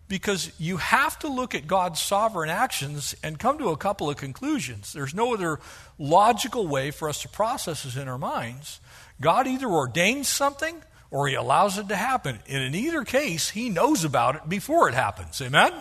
[0.08, 4.18] Because you have to look at God's sovereign actions and come to a couple of
[4.18, 4.94] conclusions.
[4.94, 5.60] There's no other
[5.98, 8.80] logical way for us to process this in our minds.
[9.20, 12.38] God either ordains something or he allows it to happen.
[12.48, 15.42] And in either case, he knows about it before it happens.
[15.42, 15.74] Amen?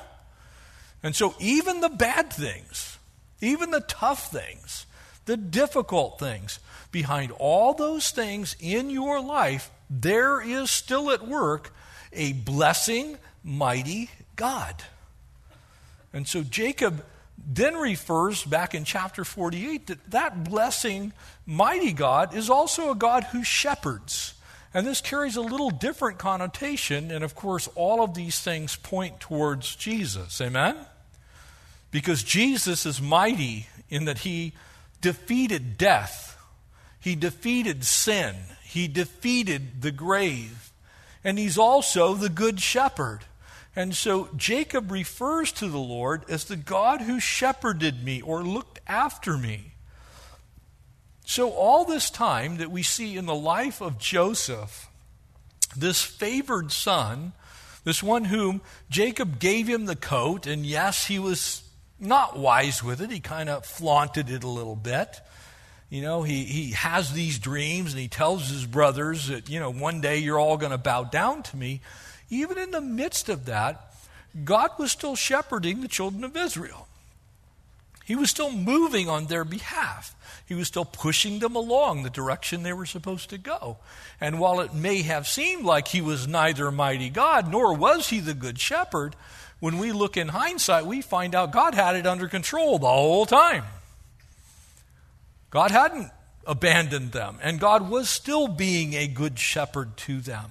[1.02, 2.96] And so, even the bad things,
[3.42, 4.86] even the tough things,
[5.24, 6.58] the difficult things.
[6.90, 11.72] Behind all those things in your life, there is still at work
[12.12, 14.82] a blessing, mighty God.
[16.12, 17.04] And so Jacob
[17.38, 21.12] then refers back in chapter 48 that that blessing,
[21.46, 24.34] mighty God, is also a God who shepherds.
[24.74, 27.10] And this carries a little different connotation.
[27.10, 30.40] And of course, all of these things point towards Jesus.
[30.40, 30.76] Amen?
[31.90, 34.52] Because Jesus is mighty in that he
[35.02, 36.38] defeated death,
[36.98, 40.72] he defeated sin, he defeated the grave,
[41.22, 43.20] and he's also the good shepherd.
[43.76, 48.80] And so Jacob refers to the Lord as the God who shepherded me or looked
[48.86, 49.72] after me.
[51.24, 54.88] So, all this time that we see in the life of Joseph,
[55.76, 57.32] this favored son,
[57.84, 58.60] this one whom
[58.90, 61.61] Jacob gave him the coat, and yes, he was
[62.02, 63.10] not wise with it.
[63.10, 65.20] He kind of flaunted it a little bit.
[65.88, 69.70] You know, he, he has these dreams and he tells his brothers that, you know,
[69.70, 71.80] one day you're all going to bow down to me
[72.32, 73.92] even in the midst of that,
[74.44, 76.88] God was still shepherding the children of Israel.
[78.06, 80.16] He was still moving on their behalf.
[80.46, 83.76] He was still pushing them along the direction they were supposed to go.
[84.18, 88.20] And while it may have seemed like he was neither mighty God nor was he
[88.20, 89.14] the good shepherd,
[89.62, 93.26] when we look in hindsight, we find out God had it under control the whole
[93.26, 93.62] time.
[95.50, 96.10] God hadn't
[96.44, 100.50] abandoned them, and God was still being a good shepherd to them.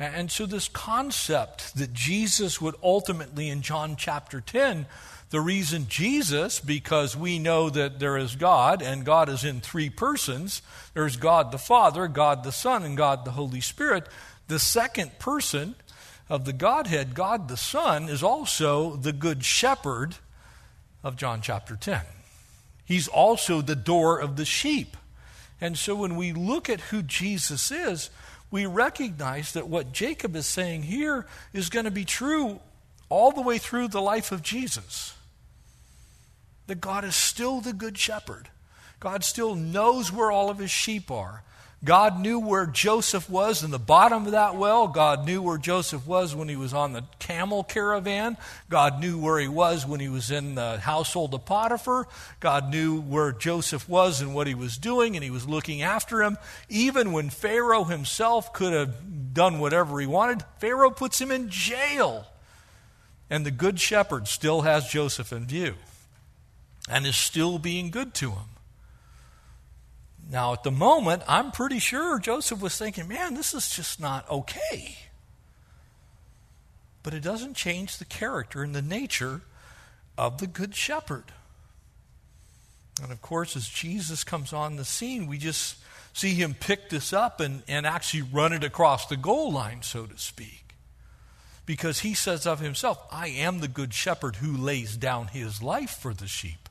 [0.00, 4.86] And so, this concept that Jesus would ultimately, in John chapter 10,
[5.30, 9.88] the reason Jesus, because we know that there is God, and God is in three
[9.88, 10.62] persons
[10.94, 14.08] there's God the Father, God the Son, and God the Holy Spirit.
[14.48, 15.76] The second person
[16.28, 20.16] of the Godhead, God the Son, is also the Good Shepherd
[21.04, 22.00] of John chapter 10.
[22.84, 24.96] He's also the door of the sheep.
[25.60, 28.10] And so, when we look at who Jesus is,
[28.50, 32.60] we recognize that what Jacob is saying here is going to be true
[33.08, 35.14] all the way through the life of Jesus.
[36.66, 38.48] That God is still the good shepherd.
[39.00, 41.42] God still knows where all of his sheep are.
[41.86, 44.88] God knew where Joseph was in the bottom of that well.
[44.88, 48.36] God knew where Joseph was when he was on the camel caravan.
[48.68, 52.08] God knew where he was when he was in the household of Potiphar.
[52.40, 56.24] God knew where Joseph was and what he was doing, and he was looking after
[56.24, 56.38] him.
[56.68, 62.26] Even when Pharaoh himself could have done whatever he wanted, Pharaoh puts him in jail.
[63.30, 65.74] And the good shepherd still has Joseph in view
[66.88, 68.55] and is still being good to him.
[70.28, 74.28] Now, at the moment, I'm pretty sure Joseph was thinking, man, this is just not
[74.28, 74.98] okay.
[77.02, 79.42] But it doesn't change the character and the nature
[80.18, 81.32] of the Good Shepherd.
[83.00, 85.76] And of course, as Jesus comes on the scene, we just
[86.12, 90.06] see him pick this up and, and actually run it across the goal line, so
[90.06, 90.74] to speak.
[91.66, 95.90] Because he says of himself, I am the good shepherd who lays down his life
[95.90, 96.68] for the sheep.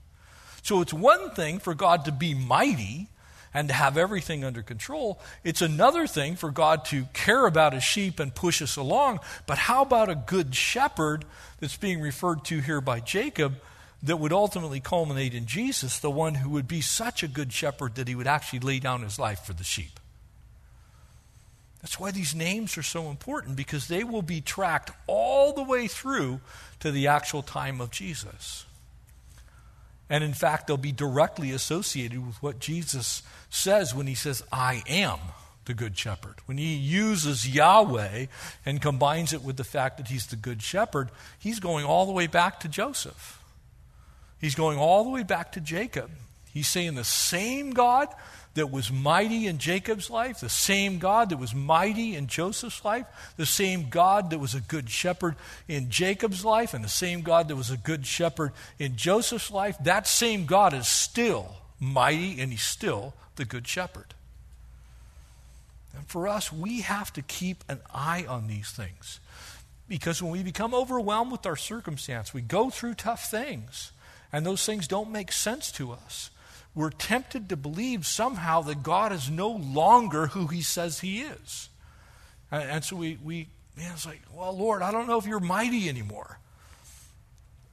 [0.64, 3.10] So it's one thing for God to be mighty
[3.56, 5.18] and to have everything under control.
[5.46, 9.22] It's another thing for God to care about his sheep and push us along.
[9.48, 11.24] But how about a good shepherd
[11.62, 13.56] that's being referred to here by Jacob
[14.04, 17.96] that would ultimately culminate in Jesus, the one who would be such a good shepherd
[17.96, 20.02] that he would actually lay down his life for the sheep?
[21.82, 25.88] That's why these names are so important because they will be tracked all the way
[25.88, 26.42] through
[26.82, 28.66] to the actual time of Jesus.
[30.10, 34.84] And in fact, they'll be directly associated with what Jesus says when he says, I
[34.88, 35.20] am
[35.66, 36.36] the good shepherd.
[36.46, 38.28] When he uses Yahweh
[38.66, 42.12] and combines it with the fact that he's the good shepherd, he's going all the
[42.12, 43.42] way back to Joseph.
[44.40, 46.12] He's going all the way back to Jacob.
[46.54, 48.08] He's saying the same God
[48.56, 53.06] that was mighty in Jacob's life, the same God that was mighty in Joseph's life,
[53.38, 55.36] the same God that was a good shepherd
[55.68, 59.78] in Jacob's life, and the same God that was a good shepherd in Joseph's life,
[59.84, 64.14] that same God is still mighty and he's still the good shepherd.
[65.94, 69.20] And for us, we have to keep an eye on these things.
[69.88, 73.92] Because when we become overwhelmed with our circumstance, we go through tough things,
[74.32, 76.32] and those things don't make sense to us
[76.76, 81.70] we're tempted to believe somehow that God is no longer who he says he is.
[82.52, 85.40] And, and so we, we, man, it's like, well, Lord, I don't know if you're
[85.40, 86.38] mighty anymore.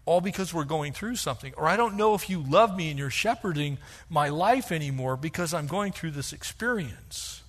[0.04, 1.52] All because we're going through something.
[1.56, 5.52] Or I don't know if you love me and you're shepherding my life anymore because
[5.52, 7.42] I'm going through this experience.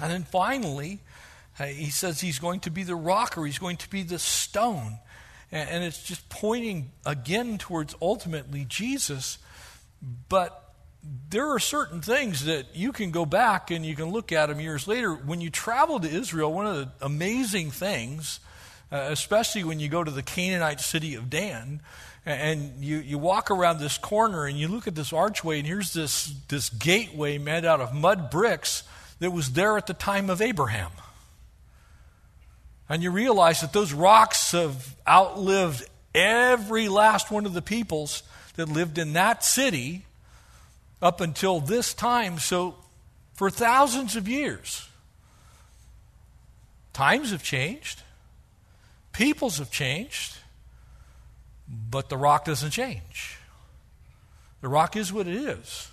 [0.00, 1.00] And then finally,
[1.58, 4.18] uh, he says he's going to be the rock or he's going to be the
[4.18, 4.98] stone.
[5.52, 9.38] And, and it's just pointing again towards ultimately Jesus
[10.28, 10.60] but
[11.28, 14.60] there are certain things that you can go back and you can look at them
[14.60, 15.14] years later.
[15.14, 18.40] When you travel to Israel, one of the amazing things,
[18.90, 21.80] uh, especially when you go to the Canaanite city of Dan,
[22.26, 25.92] and you, you walk around this corner and you look at this archway, and here's
[25.92, 28.82] this, this gateway made out of mud bricks
[29.18, 30.90] that was there at the time of Abraham.
[32.88, 38.22] And you realize that those rocks have outlived every last one of the peoples
[38.54, 40.04] that lived in that city
[41.02, 42.38] up until this time.
[42.38, 42.76] So,
[43.34, 44.88] for thousands of years,
[46.92, 48.02] times have changed,
[49.12, 50.36] peoples have changed,
[51.68, 53.38] but the rock doesn't change.
[54.60, 55.90] The rock is what it is.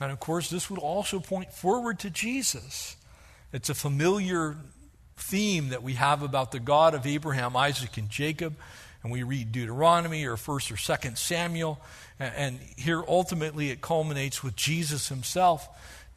[0.00, 2.96] And of course, this would also point forward to Jesus.
[3.52, 4.56] It's a familiar
[5.16, 8.56] theme that we have about the God of Abraham, Isaac, and Jacob.
[9.04, 11.78] And we read Deuteronomy or 1st or 2nd Samuel.
[12.18, 15.68] And here ultimately it culminates with Jesus himself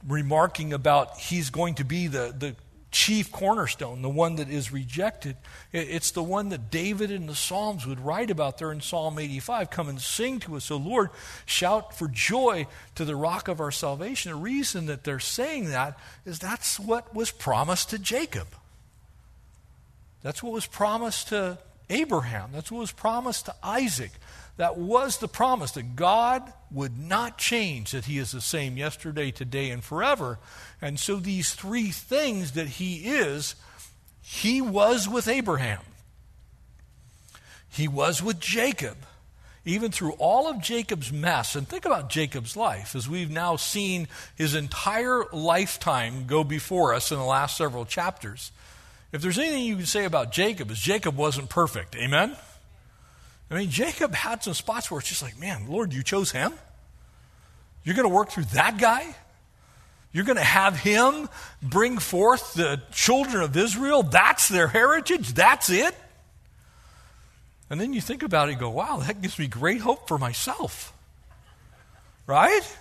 [0.07, 2.55] remarking about he's going to be the, the
[2.91, 5.35] chief cornerstone, the one that is rejected.
[5.73, 9.69] It's the one that David in the Psalms would write about there in Psalm 85.
[9.69, 11.09] Come and sing to us, O Lord.
[11.45, 14.31] Shout for joy to the rock of our salvation.
[14.31, 18.47] The reason that they're saying that is that's what was promised to Jacob.
[20.23, 21.57] That's what was promised to
[21.89, 22.49] Abraham.
[22.53, 24.11] That's what was promised to Isaac.
[24.57, 29.31] That was the promise that God would not change, that He is the same yesterday,
[29.31, 30.39] today, and forever.
[30.81, 33.55] And so these three things that He is,
[34.21, 35.81] He was with Abraham,
[37.69, 38.97] He was with Jacob.
[39.65, 44.07] Even through all of Jacob's mess, and think about Jacob's life as we've now seen
[44.33, 48.53] his entire lifetime go before us in the last several chapters.
[49.11, 51.95] If there's anything you can say about Jacob, is Jacob wasn't perfect.
[51.95, 52.35] Amen?
[53.49, 56.53] I mean, Jacob had some spots where it's just like, man, Lord, you chose him?
[57.83, 59.15] You're going to work through that guy?
[60.11, 61.29] You're going to have him
[61.61, 64.03] bring forth the children of Israel?
[64.03, 65.33] That's their heritage?
[65.33, 65.95] That's it?
[67.69, 70.17] And then you think about it and go, wow, that gives me great hope for
[70.17, 70.93] myself.
[72.25, 72.77] Right?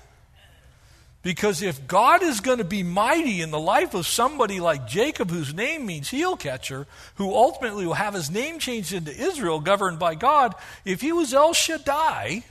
[1.26, 5.28] Because if God is going to be mighty in the life of somebody like Jacob,
[5.28, 9.98] whose name means heel catcher, who ultimately will have his name changed into Israel, governed
[9.98, 10.54] by God,
[10.84, 12.44] if he was El Shaddai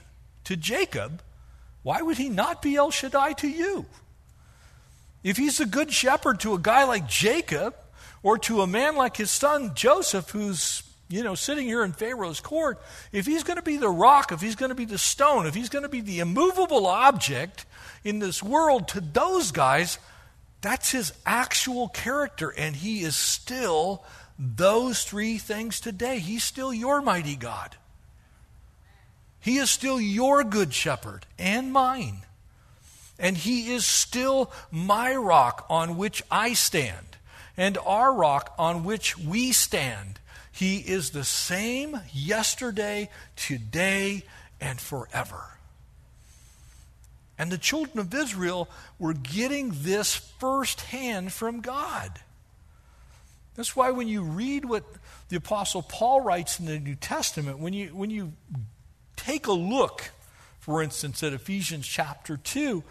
[0.44, 1.22] to Jacob,
[1.84, 3.86] why would he not be El Shaddai to you?
[5.24, 7.76] If he's a good shepherd to a guy like Jacob,
[8.24, 12.42] or to a man like his son Joseph, who's you know, sitting here in Pharaoh's
[12.42, 12.82] court,
[13.14, 15.56] if he's going to be the rock, if he's going to be the stone, if
[15.56, 17.66] he's going to be the immovable object
[18.06, 20.00] in this world to those guys,
[20.62, 22.50] that's his actual character.
[22.50, 24.06] And he is still
[24.40, 26.20] those three things today.
[26.20, 27.76] He's still your mighty God.
[29.40, 32.22] He is still your good shepherd and mine.
[33.20, 37.18] And he is still my rock on which I stand,
[37.56, 40.20] and our rock on which we stand.
[40.52, 44.24] He is the same yesterday, today,
[44.60, 45.55] and forever.
[47.38, 52.12] And the children of Israel were getting this firsthand from God.
[53.56, 54.84] That's why when you read what
[55.30, 58.34] the Apostle Paul writes in the New Testament, when you, when you
[59.16, 60.12] take a look,
[60.60, 62.84] for instance, at Ephesians chapter 2,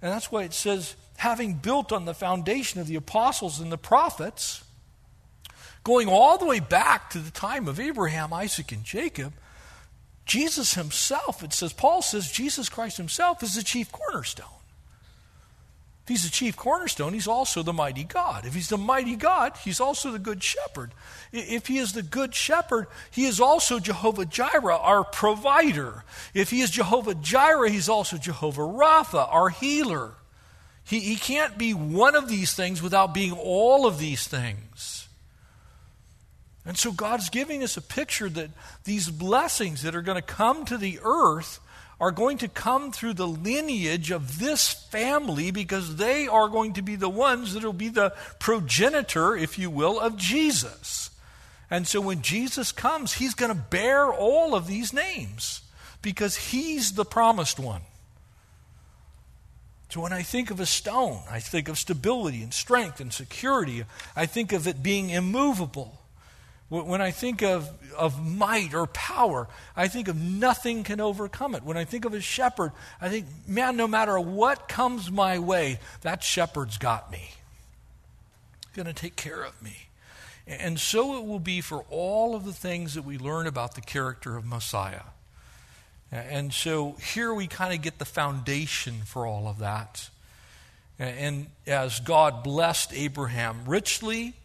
[0.00, 3.78] and that's why it says, having built on the foundation of the apostles and the
[3.78, 4.64] prophets,
[5.84, 9.32] going all the way back to the time of Abraham, Isaac, and Jacob,
[10.24, 14.46] Jesus himself, it says, Paul says Jesus Christ himself is the chief cornerstone.
[16.04, 18.44] If he's the chief cornerstone, he's also the mighty God.
[18.44, 20.90] If he's the mighty God, he's also the good shepherd.
[21.32, 26.02] If he is the good shepherd, he is also Jehovah Jireh, our provider.
[26.34, 30.14] If he is Jehovah Jireh, he's also Jehovah Rapha, our healer.
[30.84, 35.01] He, he can't be one of these things without being all of these things.
[36.64, 38.50] And so God's giving us a picture that
[38.84, 41.58] these blessings that are going to come to the earth
[42.00, 46.82] are going to come through the lineage of this family because they are going to
[46.82, 51.10] be the ones that will be the progenitor, if you will, of Jesus.
[51.70, 55.62] And so when Jesus comes, he's going to bear all of these names
[56.02, 57.82] because he's the promised one.
[59.88, 63.84] So when I think of a stone, I think of stability and strength and security.
[64.16, 66.01] I think of it being immovable.
[66.72, 69.46] When I think of, of might or power,
[69.76, 71.64] I think of nothing can overcome it.
[71.64, 75.80] When I think of a shepherd, I think, man, no matter what comes my way,
[76.00, 77.28] that shepherd's got me.
[78.62, 79.76] He's going to take care of me.
[80.46, 83.82] And so it will be for all of the things that we learn about the
[83.82, 85.02] character of Messiah.
[86.10, 90.08] And so here we kind of get the foundation for all of that.
[90.98, 94.36] And as God blessed Abraham richly,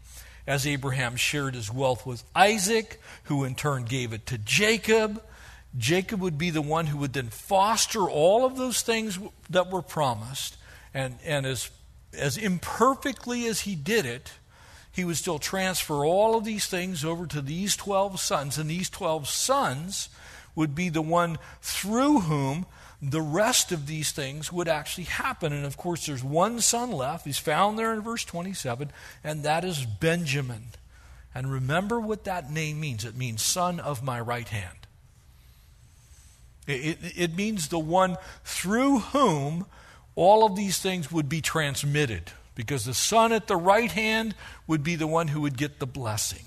[0.47, 5.21] as Abraham shared his wealth with Isaac, who in turn gave it to Jacob,
[5.77, 9.19] Jacob would be the one who would then foster all of those things
[9.49, 10.57] that were promised.
[10.93, 11.69] And, and as,
[12.13, 14.31] as imperfectly as he did it,
[14.91, 18.57] he would still transfer all of these things over to these 12 sons.
[18.57, 20.09] And these 12 sons
[20.55, 22.65] would be the one through whom
[23.01, 25.53] the rest of these things would actually happen.
[25.53, 27.25] And of course, there's one son left.
[27.25, 28.91] He's found there in verse 27,
[29.23, 30.69] and that is Benjamin.
[31.35, 34.87] And remember what that name means it means son of my right hand.
[36.65, 39.67] It, it, it means the one through whom
[40.15, 44.33] all of these things would be transmitted, because the son at the right hand
[44.65, 46.45] would be the one who would get the blessing.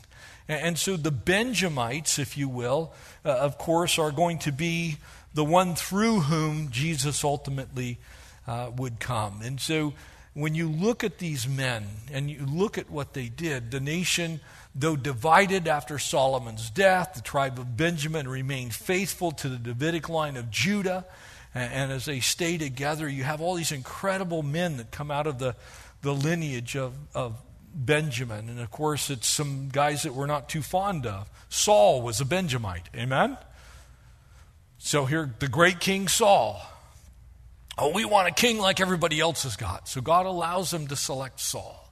[0.48, 2.92] And so the Benjamites, if you will,
[3.24, 4.96] uh, of course, are going to be
[5.34, 7.98] the one through whom Jesus ultimately
[8.46, 9.40] uh, would come.
[9.42, 9.94] And so
[10.34, 14.40] when you look at these men and you look at what they did, the nation,
[14.74, 20.36] though divided after Solomon's death, the tribe of Benjamin remained faithful to the Davidic line
[20.36, 21.04] of Judah.
[21.54, 25.26] And, and as they stay together, you have all these incredible men that come out
[25.26, 25.56] of the,
[26.02, 27.36] the lineage of, of
[27.74, 28.48] Benjamin.
[28.48, 31.28] And of course, it's some guys that we're not too fond of.
[31.48, 32.88] Saul was a Benjamite.
[32.96, 33.36] Amen?
[34.80, 36.60] So here, the great King Saul.
[37.78, 39.88] Oh, we want a king like everybody else has got.
[39.88, 41.88] So God allows him to select Saul.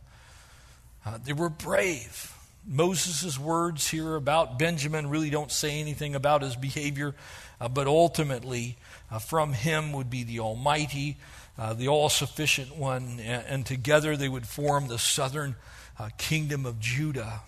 [1.07, 2.35] Uh, they were brave.
[2.67, 7.15] Moses' words here about Benjamin really don't say anything about his behavior,
[7.61, 8.77] uh, but ultimately,
[9.11, 11.17] uh, from him would be the Almighty
[11.59, 15.57] uh, the all sufficient one, and, and, together they would form the southern
[15.99, 17.41] uh, kingdom of Judah.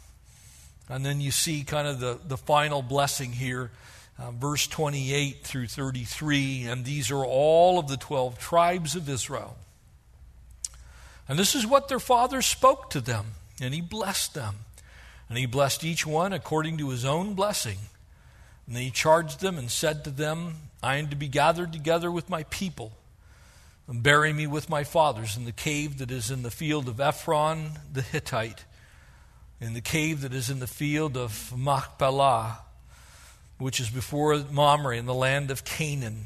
[0.89, 3.71] And then you see kind of the, the final blessing here,
[4.19, 6.65] uh, verse 28 through 33.
[6.65, 9.57] And these are all of the 12 tribes of Israel.
[11.29, 13.27] And this is what their father spoke to them,
[13.61, 14.57] and he blessed them.
[15.29, 17.79] And he blessed each one according to his own blessing.
[18.67, 22.29] And he charged them and said to them, I am to be gathered together with
[22.29, 22.93] my people
[23.91, 27.01] and bury me with my fathers in the cave that is in the field of
[27.01, 28.65] Ephron the Hittite,
[29.61, 32.61] in the cave that is in the field of Machpelah,
[33.61, 36.25] which is before Mamre in the land of Canaan,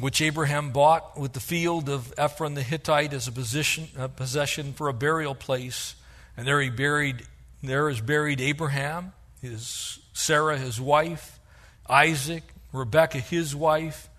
[0.00, 4.74] which Abraham bought with the field of Ephron the Hittite as a, position, a possession
[4.74, 5.94] for a burial place.
[6.36, 7.22] And there he buried,
[7.62, 11.40] there is buried Abraham, his Sarah his wife,
[11.88, 14.10] Isaac, Rebekah his wife,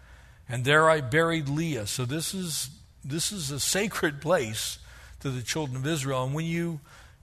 [0.49, 1.85] and there I buried Leah.
[1.85, 2.71] So this is
[3.05, 4.79] this is a sacred place
[5.19, 6.23] to the children of Israel.
[6.23, 6.79] And when you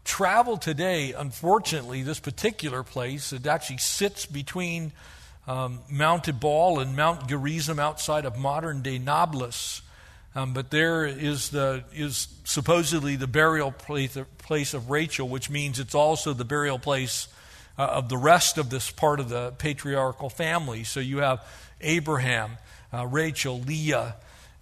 [0.07, 4.93] travel today, unfortunately, this particular place, it actually sits between
[5.47, 9.83] um, Mount Ebal and Mount Gerizim outside of modern day Nablus.
[10.35, 15.79] Um, but there is, the, is supposedly the burial place, place of Rachel, which means
[15.79, 17.29] it's also the burial place
[17.79, 20.85] uh, of the rest of this part of the patriarchal family.
[20.85, 21.45] So you have
[21.81, 22.59] Abraham,
[22.93, 24.15] uh, Rachel, Leah,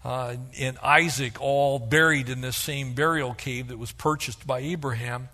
[0.04, 5.28] uh, and Isaac all buried in this same burial cave that was purchased by Abraham.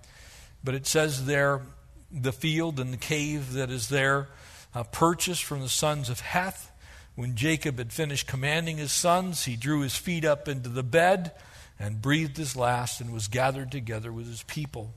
[0.62, 1.62] But it says there,
[2.10, 4.28] the field and the cave that is there,
[4.74, 6.70] uh, purchased from the sons of Heth.
[7.14, 11.32] When Jacob had finished commanding his sons, he drew his feet up into the bed
[11.78, 14.94] and breathed his last and was gathered together with his people.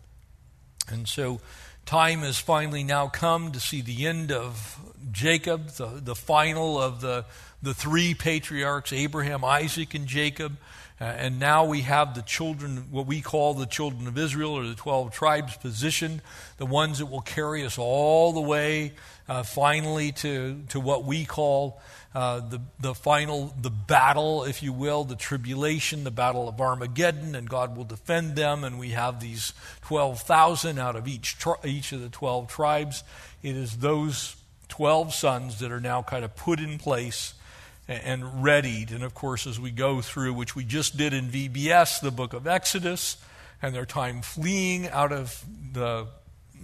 [0.89, 1.39] And so
[1.85, 4.79] time has finally now come to see the end of
[5.11, 7.25] Jacob, the, the final of the
[7.63, 10.57] the three patriarchs Abraham, Isaac, and Jacob.
[11.03, 14.65] Uh, and now we have the children, what we call the children of Israel, or
[14.65, 16.21] the 12 tribes positioned,
[16.55, 18.93] the ones that will carry us all the way
[19.27, 21.81] uh, finally to, to what we call
[22.15, 27.35] uh, the, the final, the battle, if you will, the tribulation, the battle of Armageddon,
[27.35, 28.63] and God will defend them.
[28.63, 29.51] And we have these
[29.81, 33.03] 12,000 out of each, tri- each of the 12 tribes.
[33.41, 34.37] It is those
[34.69, 37.33] 12 sons that are now kind of put in place
[37.87, 38.91] and readied.
[38.91, 42.33] And of course, as we go through, which we just did in VBS, the book
[42.33, 43.17] of Exodus,
[43.61, 46.07] and their time fleeing out of the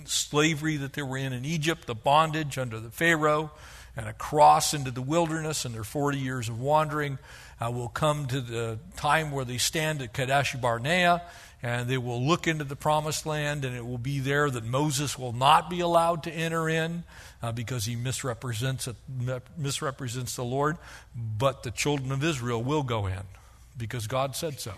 [0.06, 3.52] slavery that they were in in Egypt, the bondage under the Pharaoh,
[3.96, 7.20] and across into the wilderness, and their 40 years of wandering
[7.60, 11.22] uh, will come to the time where they stand at Kadesh Barnea
[11.62, 15.20] and they will look into the promised land, and it will be there that Moses
[15.20, 17.04] will not be allowed to enter in
[17.42, 18.88] uh, because he misrepresents,
[19.58, 20.78] misrepresents the Lord,
[21.16, 23.24] but the children of Israel will go in
[23.78, 24.74] because God said so.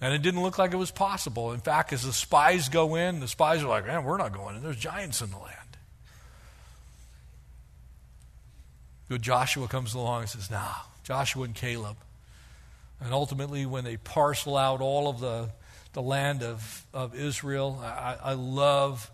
[0.00, 1.52] And it didn't look like it was possible.
[1.52, 4.56] In fact, as the spies go in, the spies are like, man, we're not going
[4.56, 4.62] in.
[4.62, 5.58] There's giants in the land.
[9.08, 10.72] Good Joshua comes along and says, Nah,
[11.04, 11.96] Joshua and Caleb.
[13.02, 15.50] And ultimately, when they parcel out all of the,
[15.92, 19.10] the land of, of Israel, I, I love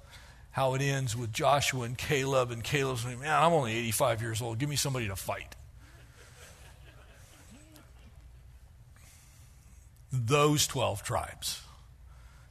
[0.51, 2.51] how it ends with Joshua and Caleb.
[2.51, 4.59] And Caleb's saying, Man, I'm only 85 years old.
[4.59, 5.57] Give me somebody to fight.
[10.13, 11.63] Those 12 tribes,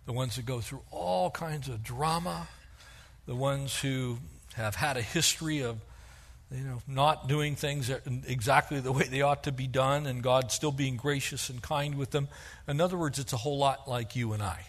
[0.06, 2.48] the ones that go through all kinds of drama,
[3.26, 4.18] the ones who
[4.56, 5.78] have had a history of
[6.52, 7.90] you know, not doing things
[8.26, 11.96] exactly the way they ought to be done, and God still being gracious and kind
[11.96, 12.30] with them.
[12.68, 14.62] In other words, it's a whole lot like you and I.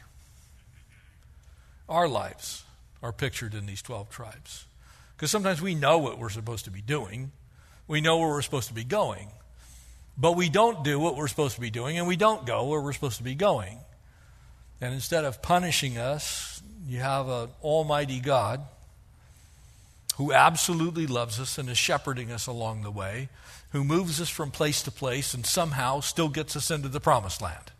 [1.89, 2.65] Our lives
[3.03, 4.67] are pictured in these 12 tribes.
[5.17, 7.33] Because sometimes we know what we're supposed to be doing,
[7.87, 9.29] we know where we're supposed to be going,
[10.17, 12.81] but we don't do what we're supposed to be doing, and we don't go where
[12.81, 13.79] we're supposed to be going.
[14.81, 18.61] And instead of punishing us, you have an almighty God
[20.19, 23.29] who absolutely loves us and is shepherding us along the way,
[23.71, 27.41] who moves us from place to place and somehow still gets us into the promised
[27.41, 27.71] land.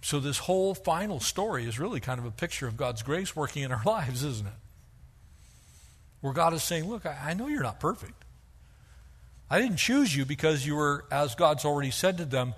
[0.00, 3.62] So, this whole final story is really kind of a picture of God's grace working
[3.62, 4.52] in our lives, isn't it?
[6.22, 8.24] Where God is saying, Look, I know you're not perfect.
[9.50, 12.54] I didn't choose you because you were, as God's already said to them,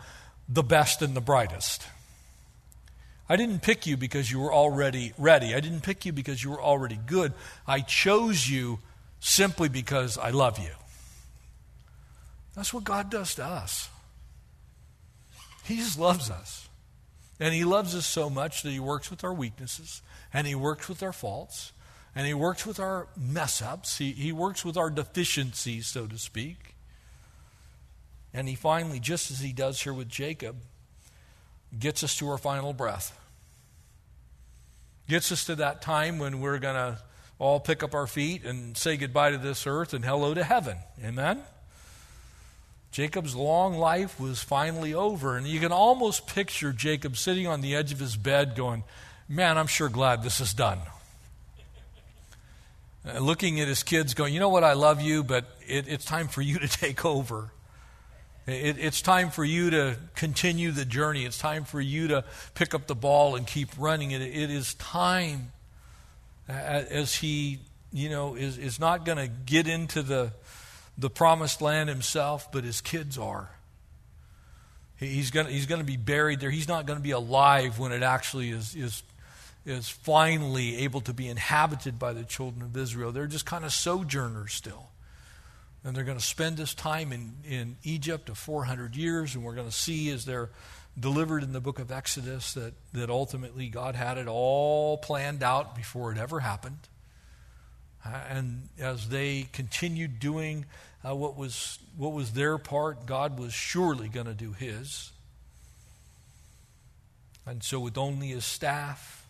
[0.49, 1.83] the best and the brightest.
[3.29, 5.55] I didn't pick you because you were already ready.
[5.55, 7.33] I didn't pick you because you were already good.
[7.67, 8.81] I chose you
[9.21, 10.73] simply because I love you.
[12.55, 13.89] That's what God does to us.
[15.65, 16.69] He just loves us.
[17.41, 20.03] And He loves us so much that He works with our weaknesses,
[20.33, 21.73] and He works with our faults,
[22.15, 23.99] and He works with our mess ups.
[23.99, 26.75] He, he works with our deficiencies, so to speak.
[28.35, 30.57] And He finally, just as He does here with Jacob,
[31.79, 33.19] gets us to our final breath.
[35.09, 36.99] Gets us to that time when we're going to
[37.39, 40.77] all pick up our feet and say goodbye to this earth and hello to heaven.
[41.05, 41.43] Amen?
[42.93, 47.75] Jacob's long life was finally over, and you can almost picture Jacob sitting on the
[47.75, 48.85] edge of his bed going,
[49.29, 50.79] Man, I'm sure glad this is done.
[53.07, 54.63] Uh, looking at his kids, going, You know what?
[54.63, 57.51] I love you, but it, it's time for you to take over.
[58.47, 61.25] It, it's time for you to continue the journey.
[61.25, 62.25] It's time for you to
[62.55, 64.11] pick up the ball and keep running.
[64.11, 65.53] It, it is time
[66.49, 67.61] as he,
[67.93, 70.33] you know, is, is not going to get into the,
[70.99, 73.51] the promised land himself, but his kids are.
[74.97, 76.51] He's going he's to be buried there.
[76.51, 79.03] He's not going to be alive when it actually is, is,
[79.67, 83.11] is finally able to be inhabited by the children of Israel.
[83.11, 84.92] They're just kind of sojourners still.
[85.85, 89.55] And they're going to spend this time in, in Egypt of 400 years, and we're
[89.55, 90.51] going to see as they're
[90.99, 95.75] delivered in the book of Exodus that, that ultimately God had it all planned out
[95.75, 96.89] before it ever happened.
[98.05, 100.67] Uh, and as they continued doing
[101.05, 105.11] uh, what, was, what was their part, God was surely going to do his.
[107.47, 109.27] And so, with only his staff,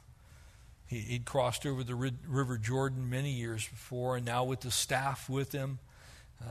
[0.87, 5.31] he, would crossed over the River Jordan many years before, and now with the staff
[5.31, 5.79] with him,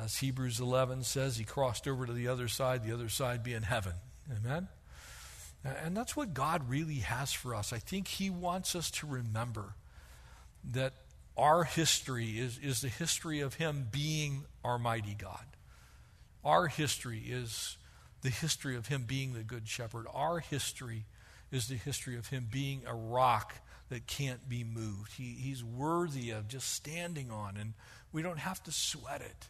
[0.04, 3.64] as Hebrews 11 says, he crossed over to the other side, the other side being
[3.64, 3.94] heaven.
[4.32, 4.68] Amen?
[5.64, 7.72] And that's what God really has for us.
[7.72, 9.76] I think he wants us to remember
[10.72, 10.94] that
[11.38, 15.46] our history is, is the history of him being our mighty God.
[16.44, 17.78] Our history is
[18.22, 20.08] the history of him being the good shepherd.
[20.14, 21.06] Our history
[21.52, 23.56] is the history of him being a rock
[23.90, 25.14] that can't be moved.
[25.14, 27.74] He, he's worthy of just standing on, and
[28.12, 29.50] we don't have to sweat it.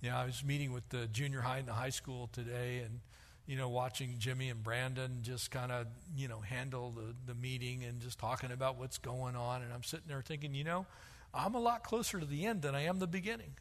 [0.00, 3.00] Yeah, I was meeting with the junior high and the high school today, and
[3.46, 5.86] you know, watching Jimmy and Brandon just kind of
[6.16, 9.82] you know handle the the meeting and just talking about what's going on, and I'm
[9.82, 10.86] sitting there thinking, you know,
[11.34, 13.54] I'm a lot closer to the end than I am the beginning.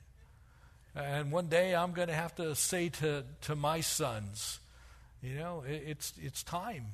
[0.96, 4.60] And one day I'm going to have to say to to my sons,
[5.24, 6.86] you know, it, it's it's time.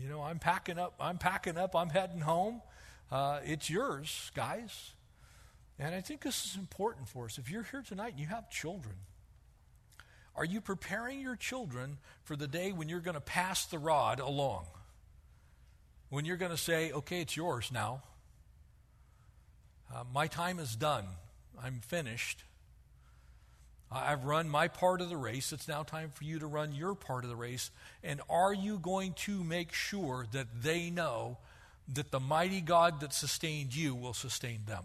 [0.00, 0.94] You know, I'm packing up.
[1.00, 1.74] I'm packing up.
[1.74, 2.60] I'm heading home.
[3.10, 4.92] Uh, it's yours, guys.
[5.78, 7.38] And I think this is important for us.
[7.38, 8.94] If you're here tonight and you have children,
[10.34, 14.20] are you preparing your children for the day when you're going to pass the rod
[14.20, 14.66] along?
[16.08, 18.02] When you're going to say, okay, it's yours now.
[19.94, 21.04] Uh, my time is done.
[21.62, 22.44] I'm finished.
[23.90, 25.52] I've run my part of the race.
[25.52, 27.70] It's now time for you to run your part of the race.
[28.02, 31.38] And are you going to make sure that they know
[31.94, 34.84] that the mighty God that sustained you will sustain them?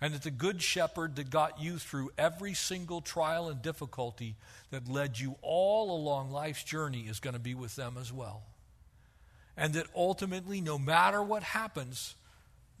[0.00, 4.36] And that the good shepherd that got you through every single trial and difficulty
[4.70, 8.42] that led you all along life's journey is going to be with them as well.
[9.56, 12.14] And that ultimately, no matter what happens,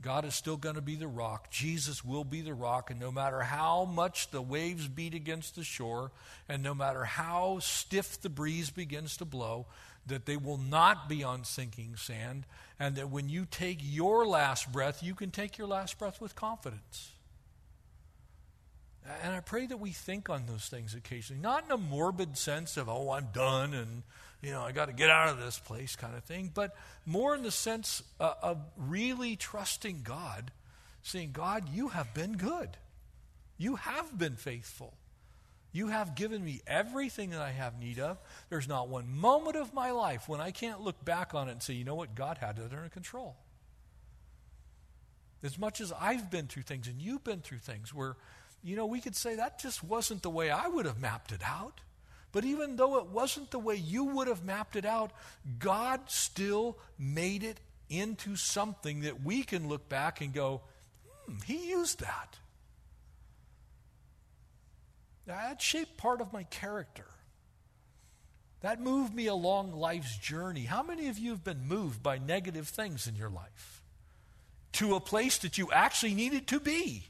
[0.00, 1.50] God is still going to be the rock.
[1.50, 2.90] Jesus will be the rock.
[2.90, 6.12] And no matter how much the waves beat against the shore,
[6.48, 9.66] and no matter how stiff the breeze begins to blow,
[10.06, 12.44] that they will not be on sinking sand.
[12.80, 16.36] And that when you take your last breath, you can take your last breath with
[16.36, 17.12] confidence.
[19.22, 22.76] And I pray that we think on those things occasionally, not in a morbid sense
[22.76, 24.02] of, oh, I'm done and,
[24.42, 26.76] you know, I got to get out of this place kind of thing, but
[27.06, 30.50] more in the sense uh, of really trusting God,
[31.02, 32.68] saying, God, you have been good.
[33.56, 34.94] You have been faithful.
[35.72, 38.18] You have given me everything that I have need of.
[38.48, 41.62] There's not one moment of my life when I can't look back on it and
[41.62, 43.36] say, you know what, God had it under control.
[45.42, 48.16] As much as I've been through things and you've been through things where
[48.62, 51.42] you know, we could say that just wasn't the way I would have mapped it
[51.44, 51.80] out.
[52.32, 55.12] But even though it wasn't the way you would have mapped it out,
[55.58, 60.60] God still made it into something that we can look back and go,
[61.26, 62.36] hmm, He used that.
[65.28, 67.04] That shaped part of my character.
[68.62, 70.64] That moved me along life's journey.
[70.64, 73.82] How many of you have been moved by negative things in your life
[74.72, 77.04] to a place that you actually needed to be?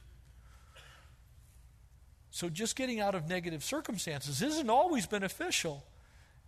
[2.32, 5.84] So just getting out of negative circumstances isn't always beneficial.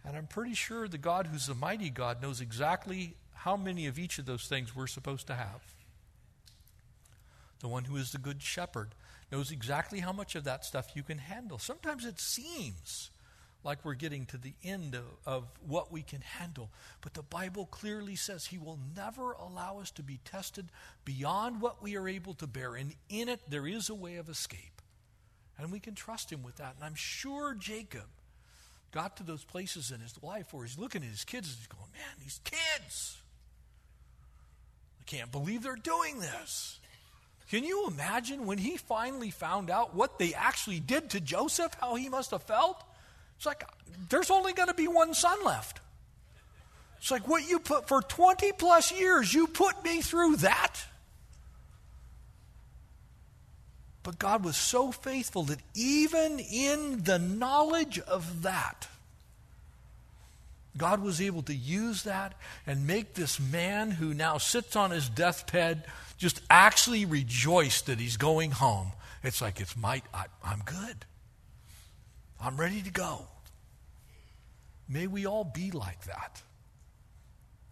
[0.04, 3.96] And I'm pretty sure the God who's the mighty God knows exactly how many of
[3.96, 5.62] each of those things we're supposed to have.
[7.60, 8.88] The one who is the good shepherd
[9.30, 11.58] knows exactly how much of that stuff you can handle.
[11.58, 13.10] Sometimes it seems
[13.62, 16.70] like we're getting to the end of, of, what we can handle.
[17.02, 20.70] But the Bible clearly says He will never allow us to be tested
[21.04, 22.74] beyond what we are able to bear.
[22.74, 24.80] And in it, there is a way of escape.
[25.58, 26.74] And we can trust him with that.
[26.76, 28.08] And I'm sure Jacob
[28.92, 31.66] got to those places in his life where he's looking at his kids and he's
[31.66, 33.18] going, man, these kids,
[35.00, 36.80] I can't believe they're doing this.
[37.50, 41.96] Can you imagine when he finally found out what they actually did to Joseph, how
[41.96, 42.80] he must have felt?
[43.36, 43.64] It's like,
[44.08, 45.80] there's only going to be one son left.
[46.98, 50.76] It's like, what you put for 20 plus years, you put me through that?
[54.04, 58.86] But God was so faithful that even in the knowledge of that,
[60.76, 62.34] God was able to use that
[62.64, 65.84] and make this man who now sits on his deathbed
[66.20, 68.92] just actually rejoice that he's going home.
[69.24, 71.06] It's like, it's my, I, I'm good.
[72.38, 73.26] I'm ready to go.
[74.86, 76.42] May we all be like that.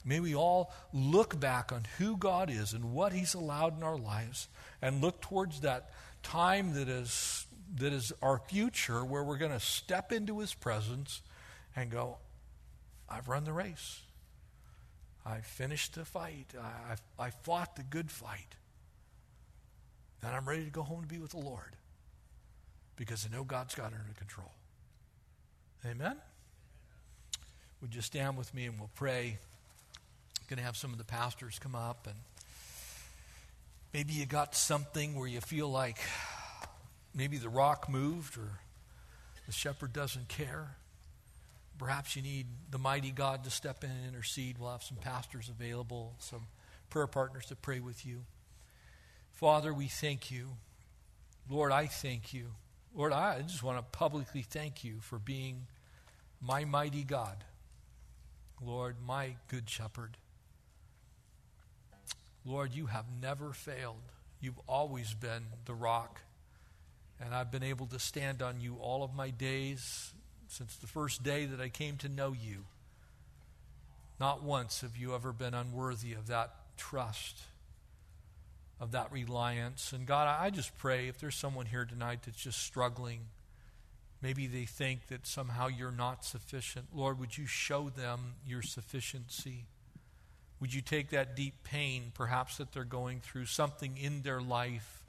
[0.02, 3.98] May we all look back on who God is and what He's allowed in our
[3.98, 4.48] lives
[4.80, 5.90] and look towards that
[6.22, 7.44] time that is,
[7.76, 11.20] that is our future where we're going to step into His presence
[11.76, 12.16] and go,
[13.10, 14.00] I've run the race.
[15.28, 16.46] I finished the fight.
[16.58, 18.54] I, I fought the good fight.
[20.22, 21.76] And I'm ready to go home to be with the Lord
[22.96, 24.50] because I know God's got it under control.
[25.86, 26.16] Amen?
[27.82, 29.38] Would you stand with me and we'll pray?
[30.40, 32.16] I'm going to have some of the pastors come up and
[33.94, 35.98] Maybe you got something where you feel like
[37.14, 38.60] maybe the rock moved or
[39.46, 40.76] the shepherd doesn't care.
[41.78, 44.58] Perhaps you need the mighty God to step in and intercede.
[44.58, 46.46] We'll have some pastors available, some
[46.90, 48.24] prayer partners to pray with you.
[49.32, 50.48] Father, we thank you.
[51.48, 52.46] Lord, I thank you.
[52.94, 55.66] Lord, I just want to publicly thank you for being
[56.40, 57.44] my mighty God.
[58.60, 60.16] Lord, my good shepherd.
[62.44, 64.02] Lord, you have never failed.
[64.40, 66.22] You've always been the rock.
[67.20, 70.12] And I've been able to stand on you all of my days
[70.58, 72.64] since the first day that I came to know you.
[74.18, 77.38] Not once have you ever been unworthy of that trust,
[78.80, 79.92] of that reliance.
[79.92, 83.20] And God, I just pray if there's someone here tonight that's just struggling,
[84.20, 86.86] maybe they think that somehow you're not sufficient.
[86.92, 89.66] Lord, would you show them your sufficiency?
[90.58, 95.04] Would you take that deep pain, perhaps that they're going through, something in their life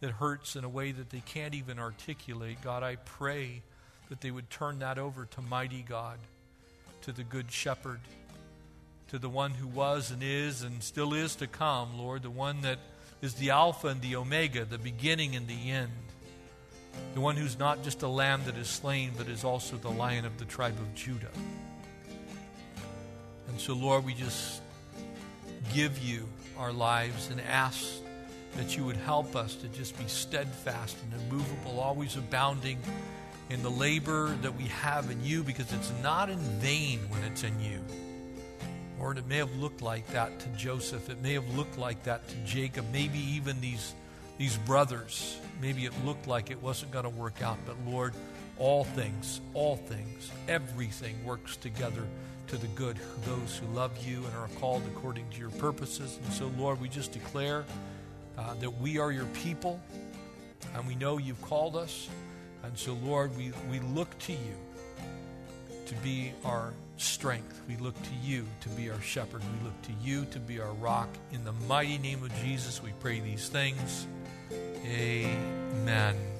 [0.00, 2.60] that hurts in a way that they can't even articulate?
[2.60, 3.62] God, I pray
[4.10, 6.18] that they would turn that over to mighty God,
[7.02, 8.00] to the Good Shepherd,
[9.08, 12.60] to the one who was and is and still is to come, Lord, the one
[12.62, 12.78] that
[13.22, 15.92] is the Alpha and the Omega, the beginning and the end.
[17.14, 20.24] The one who's not just a lamb that is slain, but is also the lion
[20.24, 21.30] of the tribe of Judah.
[23.48, 24.60] And so, Lord, we just
[25.72, 27.84] give you our lives and ask
[28.56, 32.78] that you would help us to just be steadfast and immovable, always abounding
[33.50, 37.42] in the labor that we have in you because it's not in vain when it's
[37.42, 37.80] in you.
[38.98, 41.10] Lord, it may have looked like that to Joseph.
[41.10, 42.84] It may have looked like that to Jacob.
[42.92, 43.94] Maybe even these,
[44.38, 45.38] these brothers.
[45.60, 47.58] Maybe it looked like it wasn't going to work out.
[47.66, 48.14] But Lord,
[48.58, 52.04] all things, all things, everything works together
[52.48, 56.18] to the good those who love you and are called according to your purposes.
[56.22, 57.64] And so, Lord, we just declare
[58.36, 59.80] uh, that we are your people
[60.74, 62.08] and we know you've called us.
[62.62, 64.56] And so, Lord, we, we look to you
[65.86, 67.60] to be our strength.
[67.66, 69.42] We look to you to be our shepherd.
[69.42, 71.08] We look to you to be our rock.
[71.32, 74.06] In the mighty name of Jesus, we pray these things.
[74.84, 76.39] Amen.